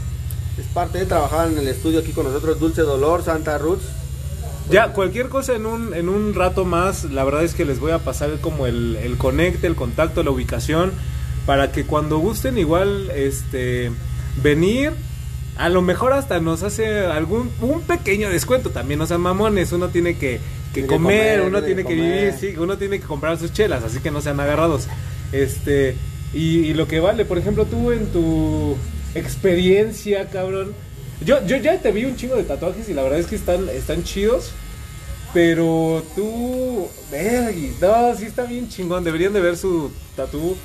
es 0.59 0.65
parte 0.73 0.99
de 0.99 1.05
trabajar 1.05 1.49
en 1.49 1.59
el 1.59 1.69
estudio 1.69 2.01
aquí 2.01 2.13
con 2.13 2.25
nosotros, 2.25 2.59
Dulce 2.59 2.81
Dolor, 2.83 3.23
Santa 3.23 3.59
Roots. 3.59 3.85
Ya, 4.71 4.95
cualquier 4.95 5.29
cosa 5.29 5.55
en 5.55 5.67
un, 5.67 5.93
en 5.93 6.09
un 6.09 6.33
rato 6.35 6.65
más, 6.65 7.05
la 7.05 7.23
verdad 7.25 7.45
es 7.45 7.53
que 7.53 7.67
les 7.67 7.81
voy 7.81 7.93
a 7.93 7.99
pasar 7.99 8.31
como 8.41 8.67
el, 8.67 8.97
el 8.97 9.19
conecte, 9.19 9.67
el 9.67 9.77
contacto, 9.77 10.23
la 10.23 10.31
ubicación, 10.31 10.93
para 11.45 11.71
que 11.71 11.85
cuando 11.85 12.17
gusten 12.19 12.57
igual 12.57 13.11
este 13.15 13.91
venir, 14.43 14.93
a 15.59 15.69
lo 15.69 15.83
mejor 15.83 16.13
hasta 16.13 16.41
nos 16.41 16.63
hace 16.63 17.01
algún 17.07 17.51
un 17.61 17.83
pequeño 17.83 18.31
descuento 18.31 18.71
también, 18.71 19.01
o 19.01 19.07
sea, 19.07 19.19
mamones, 19.19 19.73
uno 19.73 19.89
tiene 19.89 20.17
que, 20.17 20.41
que 20.73 20.83
Tiene 20.83 20.89
comer, 20.89 21.41
comer, 21.41 21.49
uno 21.49 21.63
tiene 21.63 21.85
que 21.85 21.95
vivir, 21.95 22.35
sí, 22.39 22.55
uno 22.57 22.79
tiene 22.79 23.01
que 23.01 23.07
comprar 23.07 23.39
sus 23.39 23.53
chelas, 23.53 23.83
así 23.83 23.99
que 23.99 24.11
no 24.11 24.21
sean 24.21 24.39
agarrados. 24.41 24.87
Este, 25.33 25.97
y, 26.33 26.61
y 26.61 26.75
lo 26.75 26.87
que 26.87 27.01
vale, 27.01 27.25
por 27.25 27.39
ejemplo, 27.39 27.65
tú 27.67 27.93
en 27.93 28.07
tu 28.07 28.77
experiencia, 29.15 30.29
cabrón. 30.29 30.73
Yo, 31.25 31.45
yo 31.47 31.57
ya 31.57 31.81
te 31.81 31.91
vi 31.91 32.05
un 32.05 32.17
chingo 32.17 32.37
de 32.37 32.45
tatuajes 32.45 32.89
y 32.89 32.95
la 32.95 33.03
verdad 33.03 33.19
es 33.19 33.27
que 33.27 33.37
están, 33.37 33.69
están 33.69 34.05
chidos. 34.05 34.53
Pero 35.35 36.03
tú, 36.15 36.89
vergui, 37.11 37.73
no, 37.81 38.15
sí 38.17 38.25
está 38.25 38.45
bien 38.45 38.69
chingón. 38.69 39.05
Deberían 39.05 39.33
de 39.33 39.41
ver 39.41 39.57
su 39.57 39.91
tatu. 40.17 40.57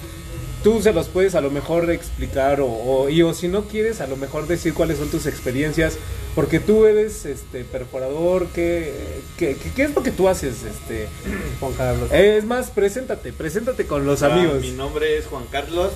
Tú 0.63 0.81
se 0.81 0.93
los 0.93 1.07
puedes 1.09 1.35
a 1.35 1.41
lo 1.41 1.51
mejor 1.51 1.91
explicar 1.91 2.61
o, 2.61 2.67
o- 2.67 3.09
y 3.09 3.21
o 3.21 3.33
si 3.33 3.49
no 3.49 3.63
quieres 3.65 3.99
a 3.99 4.07
lo 4.07 4.15
mejor 4.15 4.47
decir 4.47 4.73
cuáles 4.73 4.97
son 4.97 5.09
tus 5.09 5.25
experiencias. 5.25 5.97
Porque 6.35 6.59
tú 6.59 6.85
eres 6.85 7.25
este 7.25 7.63
perforador, 7.65 8.47
¿qué, 8.55 8.93
qué, 9.37 9.55
qué- 9.55 9.71
qué 9.75 9.83
es 9.83 9.93
lo 9.93 10.01
que 10.01 10.11
tú 10.11 10.29
haces? 10.29 10.63
Este, 10.63 11.07
Juan 11.59 11.73
Carlos. 11.73 12.09
es 12.11 12.45
más, 12.45 12.69
preséntate, 12.71 13.33
preséntate 13.33 13.85
con 13.85 14.05
los 14.05 14.23
Ah, 14.23 14.33
amigos. 14.33 14.61
Mi 14.61 14.71
nombre 14.71 15.17
es 15.17 15.25
Juan 15.27 15.43
Carlos, 15.51 15.91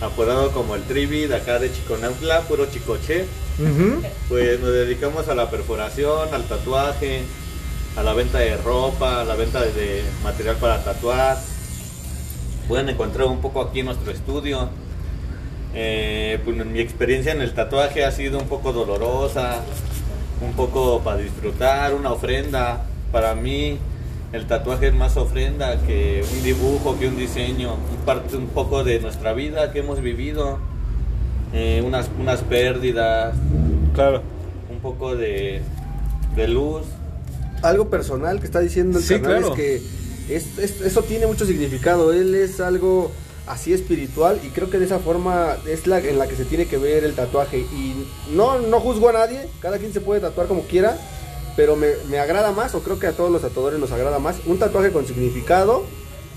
apodado 0.00 0.50
como 0.52 0.74
el 0.74 0.82
Trivi 0.84 1.26
de 1.26 1.36
acá 1.36 1.58
de 1.58 1.70
Chiconautla, 1.72 2.40
puro 2.48 2.66
chicoche. 2.70 3.26
Pues 4.28 4.58
nos 4.60 4.72
dedicamos 4.72 5.28
a 5.28 5.34
la 5.34 5.50
perforación, 5.50 6.32
al 6.34 6.44
tatuaje, 6.48 7.20
a 7.96 8.02
la 8.02 8.12
venta 8.14 8.38
de 8.38 8.56
ropa, 8.56 9.20
a 9.20 9.24
la 9.24 9.36
venta 9.36 9.60
de 9.62 10.02
material 10.24 10.56
para 10.56 10.82
tatuar. 10.82 11.38
Pueden 12.68 12.88
encontrar 12.88 13.26
un 13.26 13.40
poco 13.40 13.60
aquí 13.60 13.80
en 13.80 13.86
nuestro 13.86 14.10
estudio. 14.10 14.68
Eh, 15.74 16.38
pues 16.44 16.56
mi 16.64 16.78
experiencia 16.80 17.32
en 17.32 17.40
el 17.42 17.52
tatuaje 17.52 18.04
ha 18.04 18.10
sido 18.12 18.38
un 18.38 18.46
poco 18.46 18.72
dolorosa, 18.72 19.60
un 20.40 20.52
poco 20.52 21.00
para 21.00 21.18
disfrutar, 21.18 21.94
una 21.94 22.12
ofrenda. 22.12 22.84
Para 23.12 23.34
mí 23.34 23.78
el 24.32 24.46
tatuaje 24.46 24.88
es 24.88 24.94
más 24.94 25.16
ofrenda 25.16 25.76
que 25.86 26.24
un 26.32 26.42
dibujo, 26.42 26.98
que 26.98 27.08
un 27.08 27.16
diseño, 27.16 27.74
un 27.74 28.04
parte 28.04 28.36
un 28.36 28.46
poco 28.46 28.82
de 28.84 29.00
nuestra 29.00 29.32
vida 29.32 29.72
que 29.72 29.80
hemos 29.80 30.00
vivido, 30.00 30.58
eh, 31.52 31.82
unas, 31.84 32.08
unas 32.18 32.40
pérdidas, 32.42 33.34
Claro. 33.94 34.22
un 34.70 34.78
poco 34.80 35.14
de, 35.16 35.60
de 36.34 36.48
luz. 36.48 36.82
Algo 37.62 37.88
personal 37.88 38.40
que 38.40 38.46
está 38.46 38.60
diciendo 38.60 38.98
el 38.98 39.04
Sí, 39.04 39.14
carnal 39.14 39.38
claro. 39.38 39.54
es 39.54 39.56
que 39.60 39.82
es- 40.28 40.58
es- 40.58 40.80
eso 40.80 41.02
tiene 41.02 41.26
mucho 41.26 41.46
significado. 41.46 42.12
Él 42.12 42.34
es 42.34 42.60
algo 42.60 43.10
así 43.46 43.72
espiritual 43.74 44.40
y 44.42 44.48
creo 44.48 44.70
que 44.70 44.78
de 44.78 44.86
esa 44.86 44.98
forma 44.98 45.56
es 45.66 45.86
la 45.86 45.98
en 45.98 46.18
la 46.18 46.26
que 46.26 46.34
se 46.36 46.44
tiene 46.46 46.66
que 46.66 46.78
ver 46.78 47.04
el 47.04 47.14
tatuaje. 47.14 47.58
Y 47.58 48.06
no, 48.32 48.58
no 48.58 48.80
juzgo 48.80 49.08
a 49.10 49.12
nadie, 49.12 49.48
cada 49.60 49.78
quien 49.78 49.92
se 49.92 50.00
puede 50.00 50.20
tatuar 50.20 50.46
como 50.46 50.62
quiera, 50.62 50.96
pero 51.56 51.76
me, 51.76 51.88
me 52.10 52.18
agrada 52.18 52.52
más, 52.52 52.74
o 52.74 52.80
creo 52.82 52.98
que 52.98 53.06
a 53.06 53.12
todos 53.12 53.30
los 53.30 53.42
tatuadores 53.42 53.78
nos 53.78 53.92
agrada 53.92 54.18
más, 54.18 54.36
un 54.46 54.58
tatuaje 54.58 54.90
con 54.92 55.06
significado, 55.06 55.84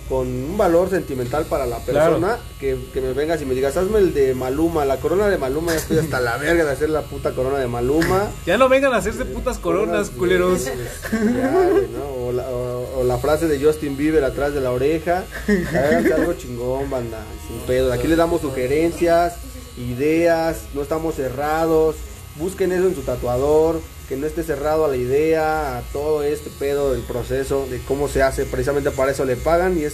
con 0.10 0.26
un 0.28 0.58
valor 0.58 0.90
sentimental 0.90 1.44
para 1.46 1.66
la 1.66 1.80
Claro. 1.80 2.14
persona, 2.16 2.38
que, 2.62 2.78
que 2.94 3.02
me 3.02 3.12
vengas 3.14 3.42
y 3.42 3.46
me 3.46 3.54
digas, 3.56 3.76
hazme 3.76 4.00
el 4.00 4.14
de 4.14 4.34
Maluma, 4.36 4.86
la 4.86 4.98
corona 5.02 5.28
de 5.28 5.38
Maluma, 5.38 5.72
ya 5.74 5.80
estoy 5.80 5.98
hasta 5.98 6.22
la 6.22 6.38
verga 6.38 6.64
de 6.64 6.72
hacer 6.72 6.90
la 6.90 7.02
puta 7.02 7.32
corona 7.34 7.58
de 7.58 7.68
Maluma. 7.68 8.30
Ya 8.46 8.58
no 8.58 8.70
vengan 8.70 8.94
a 8.94 8.98
hacerse 8.98 9.26
putas 9.26 9.58
coronas, 9.60 10.10
culeros. 10.12 10.66
Ya, 10.66 11.52
güey, 11.52 11.88
¿no? 11.90 12.26
o, 12.28 12.32
la, 12.32 12.50
o- 12.50 12.67
o 12.98 13.04
la 13.04 13.20
frase 13.20 13.48
de 13.48 13.64
Justin 13.64 13.96
Bieber 13.96 14.24
atrás 14.24 14.54
de 14.56 14.62
la 14.62 14.72
oreja. 14.72 15.24
Háganse 15.48 16.14
algo 16.14 16.34
chingón, 16.34 16.90
banda. 16.90 17.24
Sin 17.48 17.60
pedo. 17.68 17.94
Aquí 17.94 18.08
les 18.08 18.18
damos 18.18 18.42
sugerencias, 18.42 19.36
ideas. 19.78 20.64
No 20.74 20.82
estamos 20.82 21.16
cerrados. 21.16 21.96
Busquen 22.38 22.72
eso 22.72 22.88
en 22.88 22.96
su 22.96 23.02
tatuador. 23.02 23.82
Que 24.10 24.16
no 24.16 24.26
esté 24.26 24.42
cerrado 24.42 24.86
a 24.86 24.88
la 24.88 24.96
idea, 24.96 25.78
a 25.78 25.82
todo 25.94 26.24
este 26.24 26.50
pedo 26.50 26.94
del 26.94 27.02
proceso, 27.02 27.68
de 27.70 27.80
cómo 27.88 28.08
se 28.08 28.24
hace. 28.24 28.46
Precisamente 28.46 28.90
para 28.90 29.12
eso 29.12 29.26
le 29.26 29.36
pagan. 29.36 29.78
Y 29.78 29.84
es, 29.84 29.94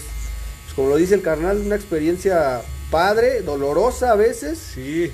pues, 0.64 0.74
como 0.76 0.90
lo 0.90 0.96
dice 0.96 1.16
el 1.16 1.22
carnal, 1.22 1.58
una 1.58 1.76
experiencia 1.76 2.62
padre, 2.90 3.42
dolorosa 3.42 4.12
a 4.12 4.16
veces. 4.16 4.60
Sí. 4.60 5.12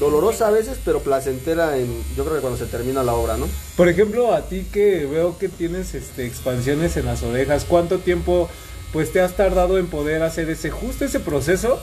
Dolorosa 0.00 0.48
a 0.48 0.50
veces, 0.50 0.78
pero 0.84 1.00
placentera 1.00 1.76
en, 1.76 1.86
yo 2.16 2.24
creo 2.24 2.36
que 2.36 2.40
cuando 2.40 2.58
se 2.58 2.66
termina 2.66 3.02
la 3.02 3.14
obra, 3.14 3.36
¿no? 3.36 3.46
Por 3.76 3.88
ejemplo, 3.88 4.32
a 4.34 4.48
ti 4.48 4.66
que 4.72 5.04
veo 5.06 5.38
que 5.38 5.48
tienes 5.48 5.94
este 5.94 6.26
expansiones 6.26 6.96
en 6.96 7.06
las 7.06 7.22
orejas, 7.22 7.64
¿cuánto 7.68 7.98
tiempo 7.98 8.48
pues 8.92 9.12
te 9.12 9.20
has 9.20 9.36
tardado 9.36 9.78
en 9.78 9.86
poder 9.86 10.22
hacer 10.22 10.48
ese 10.50 10.70
justo 10.70 11.04
ese 11.04 11.20
proceso? 11.20 11.78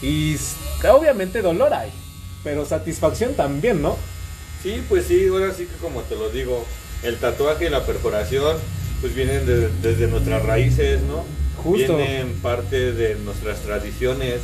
Y 0.00 0.36
obviamente 0.90 1.42
dolor 1.42 1.72
hay, 1.74 1.90
pero 2.42 2.64
satisfacción 2.64 3.34
también, 3.34 3.82
¿no? 3.82 3.96
Sí, 4.62 4.82
pues 4.88 5.06
sí, 5.06 5.26
ahora 5.28 5.52
sí 5.52 5.66
que 5.66 5.76
como 5.80 6.00
te 6.02 6.16
lo 6.16 6.30
digo, 6.30 6.64
el 7.02 7.18
tatuaje 7.18 7.66
y 7.66 7.70
la 7.70 7.84
perforación 7.84 8.56
pues 9.00 9.14
vienen 9.14 9.44
de- 9.46 9.68
desde 9.82 10.06
nuestras 10.06 10.42
raíces, 10.44 11.00
¿no? 11.02 11.24
Justo. 11.62 11.96
Vienen 11.96 12.32
parte 12.42 12.92
de 12.92 13.14
nuestras 13.16 13.60
tradiciones. 13.60 14.40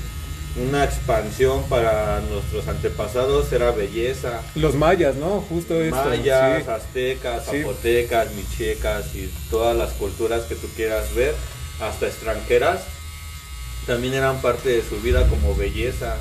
Una 0.56 0.82
expansión 0.84 1.62
para 1.68 2.20
nuestros 2.30 2.66
antepasados 2.66 3.52
era 3.52 3.70
belleza. 3.70 4.40
Los 4.56 4.74
mayas, 4.74 5.14
¿no? 5.14 5.40
Justo 5.48 5.80
esto. 5.80 5.96
Mayas, 6.04 6.64
sí. 6.64 6.70
aztecas, 6.70 7.44
Sí. 7.48 7.58
zapotecas, 7.60 8.32
michecas 8.34 9.14
y 9.14 9.30
todas 9.50 9.76
las 9.76 9.90
culturas 9.92 10.42
que 10.44 10.56
tú 10.56 10.66
quieras 10.74 11.14
ver, 11.14 11.34
hasta 11.80 12.06
extranjeras, 12.08 12.80
también 13.86 14.14
eran 14.14 14.40
parte 14.40 14.70
de 14.70 14.82
su 14.82 14.96
vida 15.00 15.28
como 15.28 15.54
belleza. 15.54 16.16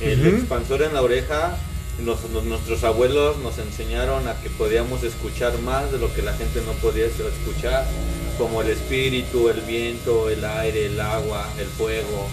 El 0.00 0.26
expansor 0.26 0.82
en 0.82 0.94
la 0.94 1.02
oreja, 1.02 1.56
nos- 2.00 2.28
nos- 2.30 2.44
nuestros 2.44 2.82
abuelos 2.84 3.36
nos 3.38 3.58
enseñaron 3.58 4.26
a 4.28 4.40
que 4.40 4.48
podíamos 4.50 5.02
escuchar 5.02 5.58
más 5.58 5.92
de 5.92 5.98
lo 5.98 6.12
que 6.14 6.22
la 6.22 6.32
gente 6.32 6.60
no 6.64 6.72
podía 6.72 7.04
escuchar, 7.06 7.84
como 8.38 8.62
el 8.62 8.70
espíritu, 8.70 9.48
el 9.50 9.60
viento, 9.60 10.30
el 10.30 10.44
aire, 10.44 10.86
el 10.86 11.00
agua, 11.00 11.46
el 11.58 11.66
fuego. 11.66 12.28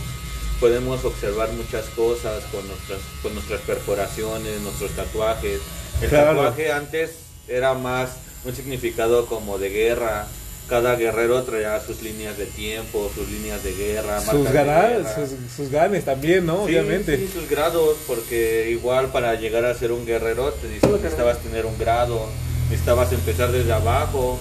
Podemos 0.62 1.04
observar 1.04 1.52
muchas 1.54 1.86
cosas 1.88 2.44
con 2.52 2.66
nuestras, 2.68 3.00
con 3.22 3.34
nuestras 3.34 3.60
perforaciones, 3.62 4.62
nuestros 4.62 4.92
tatuajes. 4.92 5.60
El 6.02 6.10
Claro. 6.10 6.36
tatuaje 6.38 6.72
antes 6.72 7.10
era 7.48 7.74
más 7.74 8.12
un 8.46 8.56
significado 8.56 9.26
como 9.26 9.58
de 9.58 9.70
guerra. 9.70 10.28
Cada 10.70 10.96
guerrero 10.96 11.42
traía 11.44 11.82
sus 11.82 12.02
líneas 12.04 12.38
de 12.38 12.46
tiempo, 12.46 13.12
sus 13.14 13.28
líneas 13.30 13.62
de 13.64 13.74
guerra, 13.74 14.22
Sus 14.22 14.50
ganas, 14.52 14.90
guerra. 15.04 15.16
sus, 15.16 15.30
sus 15.54 15.70
ganes 15.72 16.06
también, 16.06 16.46
¿no? 16.46 16.58
Sí, 16.68 16.76
Obviamente. 16.78 17.18
sí, 17.18 17.28
sus 17.28 17.50
grados, 17.50 17.98
porque 18.08 18.70
igual 18.70 19.08
para 19.12 19.34
llegar 19.36 19.66
a 19.66 19.74
ser 19.74 19.92
un 19.92 20.06
guerrero 20.06 20.52
te 20.54 20.68
dicen 20.70 20.92
que 20.92 20.98
necesitabas 20.98 21.40
tener 21.40 21.66
un 21.66 21.78
grado, 21.78 22.26
necesitabas 22.70 23.12
empezar 23.12 23.52
desde 23.52 23.74
abajo 23.74 24.40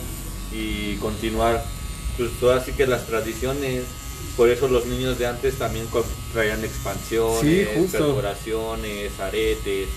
y 0.53 0.97
continuar. 0.97 1.65
Pues 2.19 2.31
todo 2.39 2.53
así 2.53 2.73
que 2.73 2.87
las 2.87 3.07
tradiciones, 3.07 3.83
por 4.37 4.49
eso 4.49 4.69
los 4.69 4.87
niños 4.87 5.19
de 5.19 5.27
antes 5.27 5.57
también 5.57 5.87
traían 6.33 6.65
expansiones, 6.65 7.41
Sí, 7.41 7.89
perforaciones, 7.91 9.19
aretes 9.21 9.89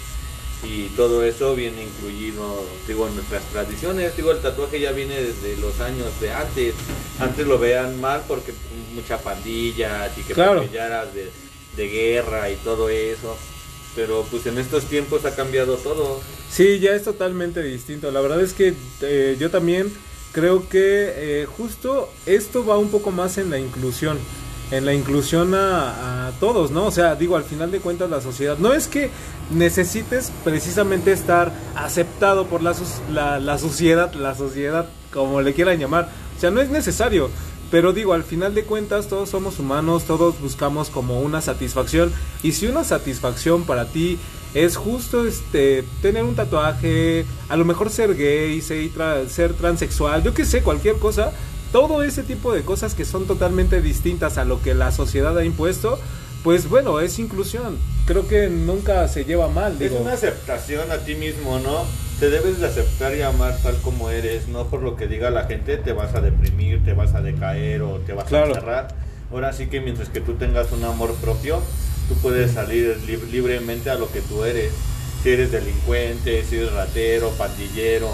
y 0.64 0.88
todo 0.96 1.24
eso 1.24 1.56
viene 1.56 1.84
incluido, 1.84 2.64
digo, 2.88 3.08
en 3.08 3.16
nuestras 3.16 3.44
tradiciones. 3.52 4.16
Digo, 4.16 4.32
el 4.32 4.40
tatuaje 4.40 4.80
ya 4.80 4.92
viene 4.94 5.16
desde 5.22 5.58
los 5.58 5.80
años 5.82 6.08
de 6.22 6.32
antes. 6.32 6.74
Antes 7.20 7.46
lo 7.46 7.60
vean 7.60 8.00
mal 8.00 8.24
porque 8.28 8.54
mucha 8.96 9.18
pandilla 9.18 10.10
y 10.18 10.22
que 10.22 10.34
Claro. 10.34 10.62
de, 10.62 11.32
de 11.76 11.88
guerra 11.90 12.50
y 12.50 12.56
todo 12.58 12.88
eso. 12.90 13.38
Pero 13.96 14.26
pues 14.32 14.46
en 14.46 14.58
estos 14.58 14.86
tiempos 14.86 15.26
ha 15.26 15.36
cambiado 15.36 15.76
todo. 15.78 16.22
Sí, 16.50 16.80
ya 16.80 16.96
es 16.96 17.04
totalmente 17.04 17.62
distinto. 17.62 18.10
La 18.12 18.22
verdad 18.22 18.42
es 18.42 18.54
que 18.54 18.74
eh, 19.02 19.36
yo 19.40 19.50
también 19.52 19.92
creo 20.34 20.68
que 20.68 21.14
eh, 21.16 21.46
justo 21.46 22.10
esto 22.26 22.66
va 22.66 22.78
un 22.78 22.90
poco 22.90 23.12
más 23.12 23.38
en 23.38 23.50
la 23.50 23.60
inclusión. 23.60 24.18
En 24.72 24.86
la 24.86 24.94
inclusión 24.94 25.54
a, 25.54 26.32
todos, 26.40 26.72
¿no? 26.72 26.88
O 26.88 26.92
sea, 26.92 27.16
digo, 27.16 27.36
al 27.36 27.44
final 27.44 27.70
de 27.70 27.80
cuentas 27.80 28.10
la 28.10 28.22
sociedad. 28.22 28.58
No 28.58 28.74
es 28.74 28.88
que 28.88 29.12
necesites 29.52 30.32
precisamente 30.44 31.12
estar 31.12 31.54
aceptado 31.76 32.48
por 32.48 32.64
la, 32.64 32.74
la, 33.12 33.40
la 33.40 33.58
sociedad, 33.60 34.12
la 34.14 34.34
sociedad, 34.34 34.90
como 35.14 35.42
le 35.42 35.54
quieran 35.54 35.78
llamar. 35.80 36.10
O 36.36 36.40
sea, 36.40 36.50
no 36.50 36.60
es 36.60 36.70
necesario. 36.70 37.30
Pero 37.70 37.94
digo, 37.94 38.14
al 38.14 38.24
final 38.24 38.56
de 38.56 38.64
cuentas 38.64 39.08
todos 39.08 39.30
somos 39.30 39.60
humanos, 39.60 40.06
todos 40.06 40.40
buscamos 40.40 40.90
como 40.90 41.22
una 41.22 41.42
satisfacción. 41.42 42.12
Y 42.42 42.54
si 42.54 42.66
una 42.66 42.84
satisfacción 42.84 43.66
para 43.66 43.86
ti 43.86 44.18
es 44.54 44.76
justo 44.78 45.26
este 45.26 45.84
tener 46.02 46.24
un 46.24 46.36
tatuaje, 46.36 47.26
a 47.50 47.56
lo 47.58 47.66
mejor 47.66 47.90
ser 47.90 48.16
gay, 48.16 48.62
ser, 48.62 48.92
tra- 48.94 49.28
ser 49.28 49.54
transexual, 49.54 50.24
yo 50.24 50.34
qué 50.34 50.46
sé, 50.46 50.62
cualquier 50.62 50.96
cosa. 50.98 51.32
Todo 51.72 52.04
ese 52.04 52.22
tipo 52.22 52.54
de 52.54 52.62
cosas 52.62 52.94
que 52.94 53.04
son 53.04 53.26
totalmente 53.26 53.82
distintas 53.82 54.38
a 54.38 54.46
lo 54.46 54.62
que 54.62 54.76
la 54.76 54.92
sociedad 54.92 55.36
ha 55.36 55.44
impuesto, 55.44 56.00
pues 56.44 56.70
bueno, 56.70 57.00
es 57.00 57.18
inclusión. 57.18 57.78
Creo 58.06 58.28
que 58.28 58.48
nunca 58.50 59.08
se 59.08 59.26
lleva 59.26 59.48
mal, 59.48 59.74
Es 59.74 59.80
digo. 59.80 59.98
una 59.98 60.14
aceptación 60.14 60.92
a 60.92 60.98
ti 60.98 61.16
mismo, 61.16 61.58
¿no? 61.60 61.86
Te 62.20 62.30
debes 62.30 62.60
de 62.60 62.68
aceptar 62.68 63.16
y 63.16 63.24
amar 63.24 63.58
tal 63.64 63.76
como 63.82 64.12
eres, 64.12 64.48
no 64.50 64.68
por 64.68 64.84
lo 64.84 64.96
que 64.96 65.08
diga 65.08 65.32
la 65.32 65.46
gente 65.46 65.78
te 65.78 65.94
vas 65.94 66.14
a 66.14 66.22
deprimir, 66.22 66.84
te 66.86 66.94
vas 66.94 67.16
a 67.16 67.22
decaer 67.22 67.82
o 67.82 67.98
te 68.06 68.14
vas 68.14 68.26
Claro. 68.26 68.46
a 68.46 68.50
encerrar. 68.50 68.96
Ahora 69.32 69.52
sí 69.52 69.66
que 69.66 69.82
mientras 69.82 70.10
que 70.10 70.22
tú 70.22 70.34
tengas 70.36 70.72
un 70.74 70.84
amor 70.84 71.16
propio, 71.16 71.60
tú 72.14 72.20
puedes 72.22 72.52
salir 72.54 72.98
lib- 73.08 73.30
libremente 73.32 73.90
a 73.90 73.96
lo 73.96 74.12
que 74.12 74.22
tú 74.22 74.44
eres. 74.44 74.72
Si 75.22 75.30
eres 75.30 75.52
delincuente, 75.52 76.44
si 76.48 76.58
eres 76.58 76.74
ratero, 76.74 77.30
pandillero, 77.32 78.10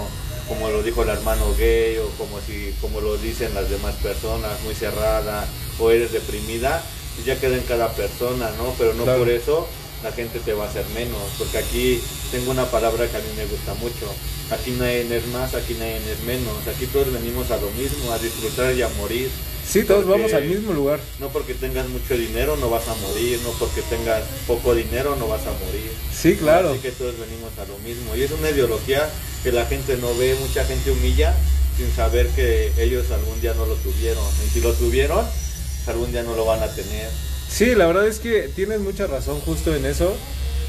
como 0.48 0.70
lo 0.70 0.82
dijo 0.82 1.02
el 1.02 1.08
hermano 1.10 1.44
gay 1.58 1.98
o 1.98 2.08
como 2.18 2.40
si 2.40 2.72
como 2.80 3.00
lo 3.00 3.16
dicen 3.16 3.54
las 3.54 3.68
demás 3.68 3.94
personas, 3.96 4.60
muy 4.64 4.74
cerrada 4.74 5.46
o 5.78 5.90
eres 5.90 6.12
deprimida, 6.12 6.82
pues 7.14 7.26
ya 7.26 7.38
queda 7.38 7.56
en 7.56 7.62
cada 7.64 7.92
persona, 7.92 8.50
¿no? 8.58 8.74
Pero 8.78 8.94
no 8.94 9.04
Claro. 9.04 9.18
por 9.20 9.28
eso 9.28 9.68
la 10.02 10.12
gente 10.12 10.38
te 10.40 10.52
va 10.54 10.64
a 10.64 10.68
hacer 10.68 10.86
menos, 10.94 11.20
porque 11.36 11.58
aquí 11.58 12.00
tengo 12.30 12.52
una 12.52 12.64
palabra 12.70 13.06
que 13.08 13.16
a 13.16 13.20
mí 13.20 13.28
me 13.36 13.44
gusta 13.46 13.74
mucho. 13.74 14.06
Aquí 14.50 14.70
nadie 14.72 15.06
es 15.14 15.26
más, 15.28 15.54
aquí 15.54 15.74
nadie 15.78 15.96
es 15.98 16.22
menos. 16.24 16.56
Aquí 16.66 16.86
todos 16.86 17.12
venimos 17.12 17.50
a 17.50 17.56
lo 17.58 17.70
mismo, 17.72 18.10
a 18.12 18.18
disfrutar 18.18 18.74
y 18.74 18.82
a 18.82 18.88
morir. 19.00 19.28
Sí, 19.70 19.84
todos 19.84 20.04
Porque 20.04 20.22
vamos 20.22 20.34
al 20.34 20.44
mismo 20.46 20.72
lugar. 20.72 20.98
No 21.20 21.28
porque 21.28 21.54
tengas 21.54 21.88
mucho 21.88 22.16
dinero 22.16 22.56
no 22.56 22.70
vas 22.70 22.88
a 22.88 22.94
morir, 22.96 23.38
no 23.44 23.50
porque 23.52 23.82
tengas 23.82 24.24
poco 24.48 24.74
dinero 24.74 25.14
no 25.16 25.28
vas 25.28 25.42
a 25.42 25.52
morir. 25.52 25.92
Sí, 26.12 26.34
claro. 26.34 26.70
Así 26.70 26.80
que 26.80 26.90
todos 26.90 27.14
venimos 27.18 27.56
a 27.56 27.64
lo 27.66 27.78
mismo. 27.78 28.16
Y 28.16 28.22
es 28.22 28.32
una 28.32 28.50
ideología 28.50 29.08
que 29.44 29.52
la 29.52 29.66
gente 29.66 29.96
no 29.98 30.12
ve, 30.16 30.36
mucha 30.40 30.64
gente 30.64 30.90
humilla 30.90 31.34
sin 31.76 31.88
saber 31.94 32.26
que 32.30 32.72
ellos 32.78 33.12
algún 33.12 33.40
día 33.40 33.54
no 33.54 33.64
lo 33.64 33.74
tuvieron. 33.76 34.24
Y 34.44 34.50
si 34.50 34.60
lo 34.60 34.72
tuvieron, 34.72 35.24
algún 35.86 36.10
día 36.10 36.24
no 36.24 36.34
lo 36.34 36.44
van 36.44 36.62
a 36.64 36.68
tener. 36.74 37.08
Sí, 37.48 37.76
la 37.76 37.86
verdad 37.86 38.08
es 38.08 38.18
que 38.18 38.48
tienes 38.48 38.80
mucha 38.80 39.06
razón 39.06 39.38
justo 39.40 39.74
en 39.74 39.86
eso. 39.86 40.16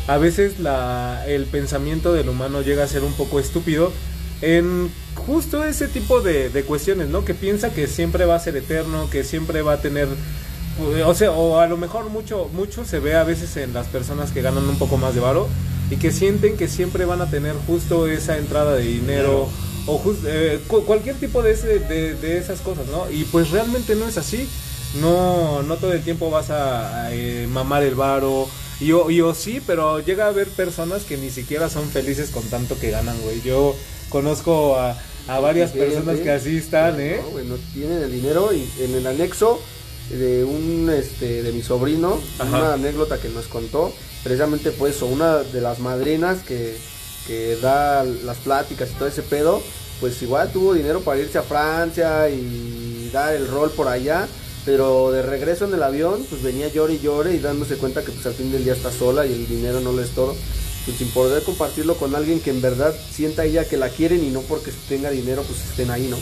A 0.06 0.18
veces 0.18 0.60
la, 0.60 1.24
el 1.28 1.46
pensamiento 1.46 2.14
del 2.14 2.30
humano 2.30 2.62
llega 2.62 2.84
a 2.84 2.88
ser 2.88 3.04
un 3.04 3.14
poco 3.14 3.40
estúpido 3.40 3.92
en 4.42 4.92
justo 5.16 5.64
ese 5.64 5.88
tipo 5.88 6.22
de, 6.22 6.50
de 6.50 6.64
cuestiones, 6.64 7.10
¿no? 7.10 7.24
Que 7.26 7.34
piensa 7.34 7.72
que 7.72 7.88
siempre 7.88 8.26
va 8.26 8.36
a 8.36 8.40
ser 8.40 8.56
eterno, 8.58 9.10
que 9.10 9.24
siempre 9.24 9.62
va 9.62 9.74
a 9.74 9.82
tener... 9.82 10.08
O 11.06 11.14
sea, 11.14 11.32
o 11.32 11.60
a 11.60 11.68
lo 11.68 11.78
mejor 11.78 12.10
mucho, 12.10 12.50
mucho 12.54 12.86
se 12.86 13.00
ve 13.00 13.16
a 13.16 13.24
veces 13.24 13.56
en 13.58 13.74
las 13.74 13.88
personas 13.88 14.32
que 14.32 14.42
ganan 14.42 14.68
un 14.68 14.80
poco 14.80 14.98
más 14.98 15.14
de 15.14 15.20
varo 15.20 15.48
y 15.92 15.98
que 15.98 16.12
sienten 16.12 16.56
que 16.58 16.68
siempre 16.68 17.06
van 17.06 17.22
a 17.22 17.30
tener 17.30 17.54
justo 17.68 18.08
esa 18.08 18.38
entrada 18.38 18.76
de 18.76 18.84
dinero 18.84 19.50
o 19.86 20.00
jus- 20.00 20.24
eh, 20.26 20.60
cu- 20.68 20.86
cualquier 20.86 21.18
tipo 21.18 21.44
de, 21.44 21.52
ese, 21.52 21.80
de, 21.80 22.16
de 22.16 22.38
esas 22.38 22.62
cosas, 22.62 22.88
¿no? 22.88 23.12
Y 23.12 23.26
pues 23.26 23.52
realmente 23.52 23.96
no 23.96 24.08
es 24.08 24.18
así. 24.18 24.48
No, 25.02 25.62
no 25.64 25.76
todo 25.78 25.94
el 25.94 26.02
tiempo 26.04 26.30
vas 26.32 26.50
a, 26.50 27.06
a, 27.06 27.14
eh, 27.14 27.48
mamar 27.52 27.84
el 27.84 27.96
varo. 27.96 28.48
Y 28.80 28.94
o, 28.94 29.12
y 29.12 29.22
o 29.22 29.34
sí, 29.36 29.62
pero 29.66 30.00
llega 30.00 30.26
a 30.26 30.30
haber 30.30 30.48
personas 30.48 31.04
que 31.04 31.18
ni 31.18 31.30
siquiera 31.30 31.70
son 31.70 31.88
felices 31.90 32.30
con 32.30 32.44
tanto 32.50 32.80
que 32.80 32.92
ganan, 32.92 33.20
güey. 33.22 33.42
Yo 33.42 33.76
conozco 34.12 34.76
a, 34.76 34.96
a 35.28 35.40
varias 35.40 35.72
personas 35.72 36.20
que 36.20 36.30
así 36.30 36.58
están, 36.58 37.00
¿eh? 37.00 37.20
No, 37.24 37.30
güey, 37.32 37.46
no 37.46 37.56
tienen 37.74 38.04
el 38.04 38.12
dinero 38.12 38.54
y 38.54 38.70
en 38.80 38.94
el 38.94 39.08
anexo 39.08 39.60
de 40.10 40.44
un 40.44 40.90
este 40.96 41.42
de 41.42 41.52
mi 41.54 41.62
sobrino, 41.64 42.20
Ajá. 42.38 42.58
una 42.58 42.74
anécdota 42.74 43.18
que 43.18 43.30
nos 43.30 43.48
contó, 43.48 43.94
precisamente 44.24 44.72
fue 44.72 44.90
eso, 44.90 45.06
una 45.06 45.38
de 45.38 45.62
las 45.62 45.80
madrinas 45.80 46.40
que, 46.44 46.76
que 47.26 47.56
da 47.62 48.04
las 48.04 48.38
pláticas 48.38 48.90
y 48.92 48.94
todo 48.96 49.08
ese 49.08 49.22
pedo, 49.24 49.62
pues 50.02 50.22
igual 50.22 50.52
tuvo 50.52 50.74
dinero 50.74 51.00
para 51.02 51.20
irse 51.20 51.38
a 51.38 51.44
Francia 51.44 52.30
y 52.30 53.10
dar 53.14 53.34
el 53.36 53.48
rol 53.48 53.72
por 53.72 53.88
allá, 53.88 54.28
pero 54.66 55.12
de 55.12 55.22
regreso 55.22 55.66
en 55.66 55.74
el 55.76 55.84
avión, 55.84 56.26
pues 56.30 56.44
venía 56.44 56.68
llore 56.68 56.96
y 56.96 57.00
llore 57.00 57.34
y 57.34 57.40
dándose 57.40 57.78
cuenta 57.78 58.04
que 58.04 58.12
pues 58.12 58.26
al 58.26 58.34
fin 58.34 58.52
del 58.52 58.64
día 58.64 58.74
está 58.74 58.92
sola 58.92 59.26
y 59.26 59.32
el 59.32 59.48
dinero 59.48 59.80
no 59.80 59.94
le 59.94 60.04
es 60.04 60.10
todo. 60.10 60.36
Pues 60.86 60.98
sin 60.98 61.10
poder 61.12 61.44
compartirlo 61.44 61.96
con 61.98 62.16
alguien 62.16 62.40
que 62.40 62.50
en 62.50 62.62
verdad 62.62 62.94
sienta 63.14 63.46
ella 63.46 63.68
que 63.68 63.78
la 63.78 63.90
quieren 63.90 64.24
y 64.24 64.30
no 64.30 64.42
porque 64.42 64.72
tenga 64.90 65.10
dinero 65.12 65.44
pues 65.44 65.60
estén 65.70 65.92
ahí, 65.92 66.08
¿no? 66.08 66.18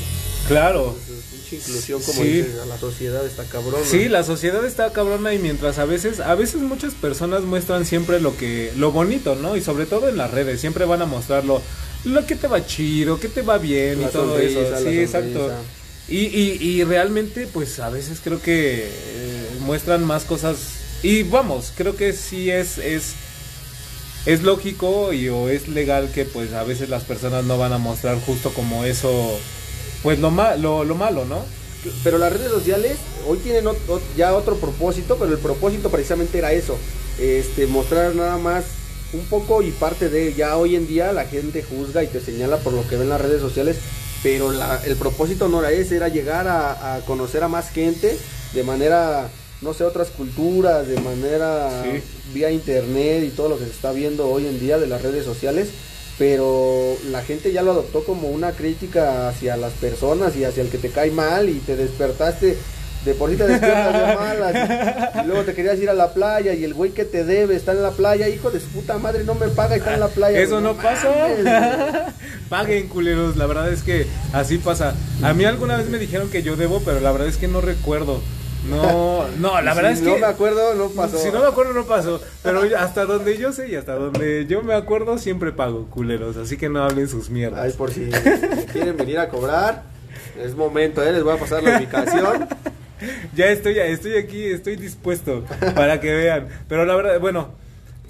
Claro. 0.47 0.95
Pinche 1.31 1.55
inclusión, 1.57 2.01
como 2.01 2.21
Sí. 2.21 2.27
dice, 2.29 2.49
la 2.67 2.77
sociedad 2.77 3.25
está 3.25 3.43
cabrón. 3.45 3.81
Sí, 3.85 4.09
la 4.09 4.23
sociedad 4.23 4.65
está 4.65 4.91
cabrona 4.91 5.33
y 5.33 5.39
mientras 5.39 5.77
a 5.79 5.85
veces, 5.85 6.19
a 6.19 6.35
veces 6.35 6.61
muchas 6.61 6.93
personas 6.93 7.43
muestran 7.43 7.85
siempre 7.85 8.19
lo 8.19 8.35
que, 8.35 8.71
lo 8.75 8.91
bonito, 8.91 9.35
¿no? 9.35 9.55
Y 9.55 9.61
sobre 9.61 9.85
todo 9.85 10.09
en 10.09 10.17
las 10.17 10.31
redes, 10.31 10.59
siempre 10.59 10.85
van 10.85 11.01
a 11.01 11.05
mostrar 11.05 11.45
lo, 11.45 11.61
que 12.27 12.35
te 12.35 12.47
va 12.47 12.65
chido, 12.65 13.19
que 13.19 13.27
te 13.29 13.41
va 13.43 13.57
bien 13.59 14.01
La 14.01 14.07
y 14.07 14.11
todo 14.11 14.33
sonrisa, 14.33 14.59
eso. 14.59 14.89
Sí, 14.89 14.99
exacto. 14.99 15.51
Y, 16.07 16.17
y, 16.25 16.57
y 16.61 16.83
realmente, 16.83 17.47
pues 17.47 17.79
a 17.79 17.89
veces 17.89 18.19
creo 18.23 18.41
que 18.41 18.87
eh, 18.87 19.47
muestran 19.61 20.03
más 20.03 20.23
cosas. 20.25 20.57
Y 21.03 21.23
vamos, 21.23 21.71
creo 21.77 21.95
que 21.95 22.11
sí 22.13 22.49
es, 22.49 22.77
es, 22.79 23.13
es 24.25 24.43
lógico 24.43 25.13
y 25.13 25.29
o 25.29 25.49
es 25.49 25.67
legal 25.67 26.11
que 26.13 26.25
pues 26.25 26.53
a 26.53 26.63
veces 26.63 26.89
las 26.89 27.03
personas 27.03 27.45
no 27.45 27.57
van 27.57 27.73
a 27.73 27.77
mostrar 27.77 28.19
justo 28.21 28.51
como 28.51 28.85
eso, 28.85 29.39
pues 30.03 30.19
lo, 30.19 30.31
ma 30.31 30.55
lo, 30.55 30.83
lo 30.83 30.95
malo, 30.95 31.25
¿no? 31.25 31.43
Pero 32.03 32.17
las 32.17 32.33
redes 32.33 32.51
sociales 32.51 32.97
hoy 33.27 33.37
tienen 33.37 33.65
ya 34.17 34.33
otro 34.33 34.57
propósito, 34.57 35.17
pero 35.17 35.31
el 35.31 35.39
propósito 35.39 35.89
precisamente 35.89 36.37
era 36.37 36.51
eso, 36.51 36.77
este, 37.19 37.67
mostrar 37.67 38.13
nada 38.15 38.37
más 38.37 38.65
un 39.13 39.25
poco 39.25 39.61
y 39.61 39.71
parte 39.71 40.09
de 40.09 40.33
ya 40.33 40.57
hoy 40.57 40.75
en 40.75 40.87
día 40.87 41.13
la 41.13 41.25
gente 41.25 41.63
juzga 41.63 42.03
y 42.03 42.07
te 42.07 42.19
señala 42.19 42.57
por 42.57 42.73
lo 42.73 42.87
que 42.87 42.97
ven 42.97 43.09
las 43.09 43.21
redes 43.21 43.41
sociales, 43.41 43.77
pero 44.21 44.51
el 44.51 44.95
propósito 44.97 45.47
no 45.47 45.59
era 45.59 45.71
ese, 45.71 45.95
era 45.95 46.09
llegar 46.09 46.47
a 46.47 47.01
conocer 47.07 47.43
a 47.43 47.47
más 47.47 47.69
gente 47.69 48.17
de 48.53 48.63
manera, 48.63 49.29
no 49.61 49.73
sé, 49.73 49.83
otras 49.83 50.09
culturas, 50.09 50.87
de 50.87 50.99
manera 51.01 51.69
Sí. 51.83 52.01
vía 52.33 52.51
internet 52.51 53.23
y 53.25 53.29
todo 53.29 53.49
lo 53.49 53.57
que 53.57 53.65
se 53.65 53.71
está 53.71 53.91
viendo 53.91 54.29
hoy 54.29 54.45
en 54.47 54.59
día 54.59 54.77
de 54.77 54.87
las 54.87 55.01
redes 55.01 55.25
sociales. 55.25 55.69
Pero 56.17 56.97
la 57.11 57.21
gente 57.23 57.51
ya 57.53 57.61
lo 57.61 57.71
adoptó 57.71 58.03
como 58.03 58.27
una 58.29 58.51
crítica 58.51 59.29
hacia 59.29 59.55
las 59.55 59.71
personas 59.73 60.35
y 60.35 60.43
hacia 60.43 60.63
el 60.63 60.69
que 60.69 60.77
te 60.77 60.89
cae 60.89 61.11
mal 61.11 61.47
y 61.49 61.59
te 61.59 61.75
despertaste 61.77 62.57
de 63.05 63.13
por 63.13 63.29
sí 63.29 63.37
te 63.37 63.47
despiertas 63.47 63.93
de 63.93 64.15
malas 64.17 64.53
y, 65.15 65.19
y 65.23 65.27
luego 65.27 65.43
te 65.43 65.53
querías 65.53 65.79
ir 65.79 65.89
a 65.89 65.93
la 65.93 66.13
playa 66.13 66.53
y 66.53 66.65
el 66.65 66.73
güey 66.73 66.91
que 66.91 67.05
te 67.05 67.23
debe 67.23 67.55
está 67.55 67.71
en 67.71 67.81
la 67.81 67.91
playa, 67.91 68.27
hijo 68.27 68.51
de 68.51 68.59
su 68.59 68.65
puta 68.67 68.97
madre, 68.97 69.23
no 69.23 69.35
me 69.35 69.47
paga 69.47 69.77
y 69.77 69.79
está 69.79 69.93
en 69.93 70.01
la 70.01 70.09
playa. 70.09 70.37
Eso 70.37 70.59
güey, 70.59 70.63
no 70.63 70.73
mames, 70.73 70.99
pasa. 70.99 72.13
Paguen, 72.49 72.89
culeros. 72.89 73.37
La 73.37 73.45
verdad 73.45 73.71
es 73.71 73.83
que 73.83 74.05
así 74.33 74.57
pasa. 74.57 74.95
A 75.23 75.33
mí 75.33 75.45
alguna 75.45 75.77
vez 75.77 75.87
me 75.87 75.97
dijeron 75.97 76.29
que 76.29 76.43
yo 76.43 76.57
debo, 76.57 76.81
pero 76.83 76.99
la 76.99 77.13
verdad 77.13 77.29
es 77.29 77.37
que 77.37 77.47
no 77.47 77.61
recuerdo. 77.61 78.19
No, 78.67 79.27
no, 79.39 79.61
la 79.61 79.73
verdad 79.73 79.91
Si 79.93 79.99
es 79.99 80.01
no 80.01 80.15
que. 80.15 80.21
me 80.21 80.27
acuerdo, 80.27 80.75
no 80.75 80.89
pasó. 80.89 81.17
Si 81.17 81.31
no 81.31 81.39
me 81.39 81.47
acuerdo, 81.47 81.73
no 81.73 81.85
pasó. 81.85 82.21
Pero 82.43 82.61
hasta 82.77 83.05
donde 83.05 83.37
yo 83.37 83.53
sé 83.53 83.69
y 83.69 83.75
hasta 83.75 83.95
donde 83.95 84.45
yo 84.47 84.61
me 84.63 84.73
acuerdo, 84.73 85.17
siempre 85.17 85.51
pago, 85.51 85.85
culeros. 85.89 86.35
Así 86.37 86.57
que 86.57 86.69
no 86.69 86.83
hablen 86.83 87.07
sus 87.07 87.29
mierdas. 87.29 87.61
Ay, 87.61 87.71
por 87.71 87.91
si 87.91 88.09
quieren 88.73 88.97
venir 88.97 89.19
a 89.19 89.29
cobrar, 89.29 89.83
es 90.43 90.55
momento, 90.55 91.01
¿eh? 91.03 91.11
les 91.13 91.23
voy 91.23 91.35
a 91.35 91.39
pasar 91.39 91.63
la 91.63 91.77
ubicación. 91.77 92.47
Ya 93.33 93.45
estoy, 93.45 93.79
estoy 93.79 94.17
aquí, 94.17 94.43
estoy 94.47 94.75
dispuesto 94.75 95.45
para 95.73 96.01
que 96.01 96.13
vean. 96.13 96.49
Pero 96.67 96.85
la 96.85 96.97
verdad, 96.97 97.17
bueno, 97.21 97.51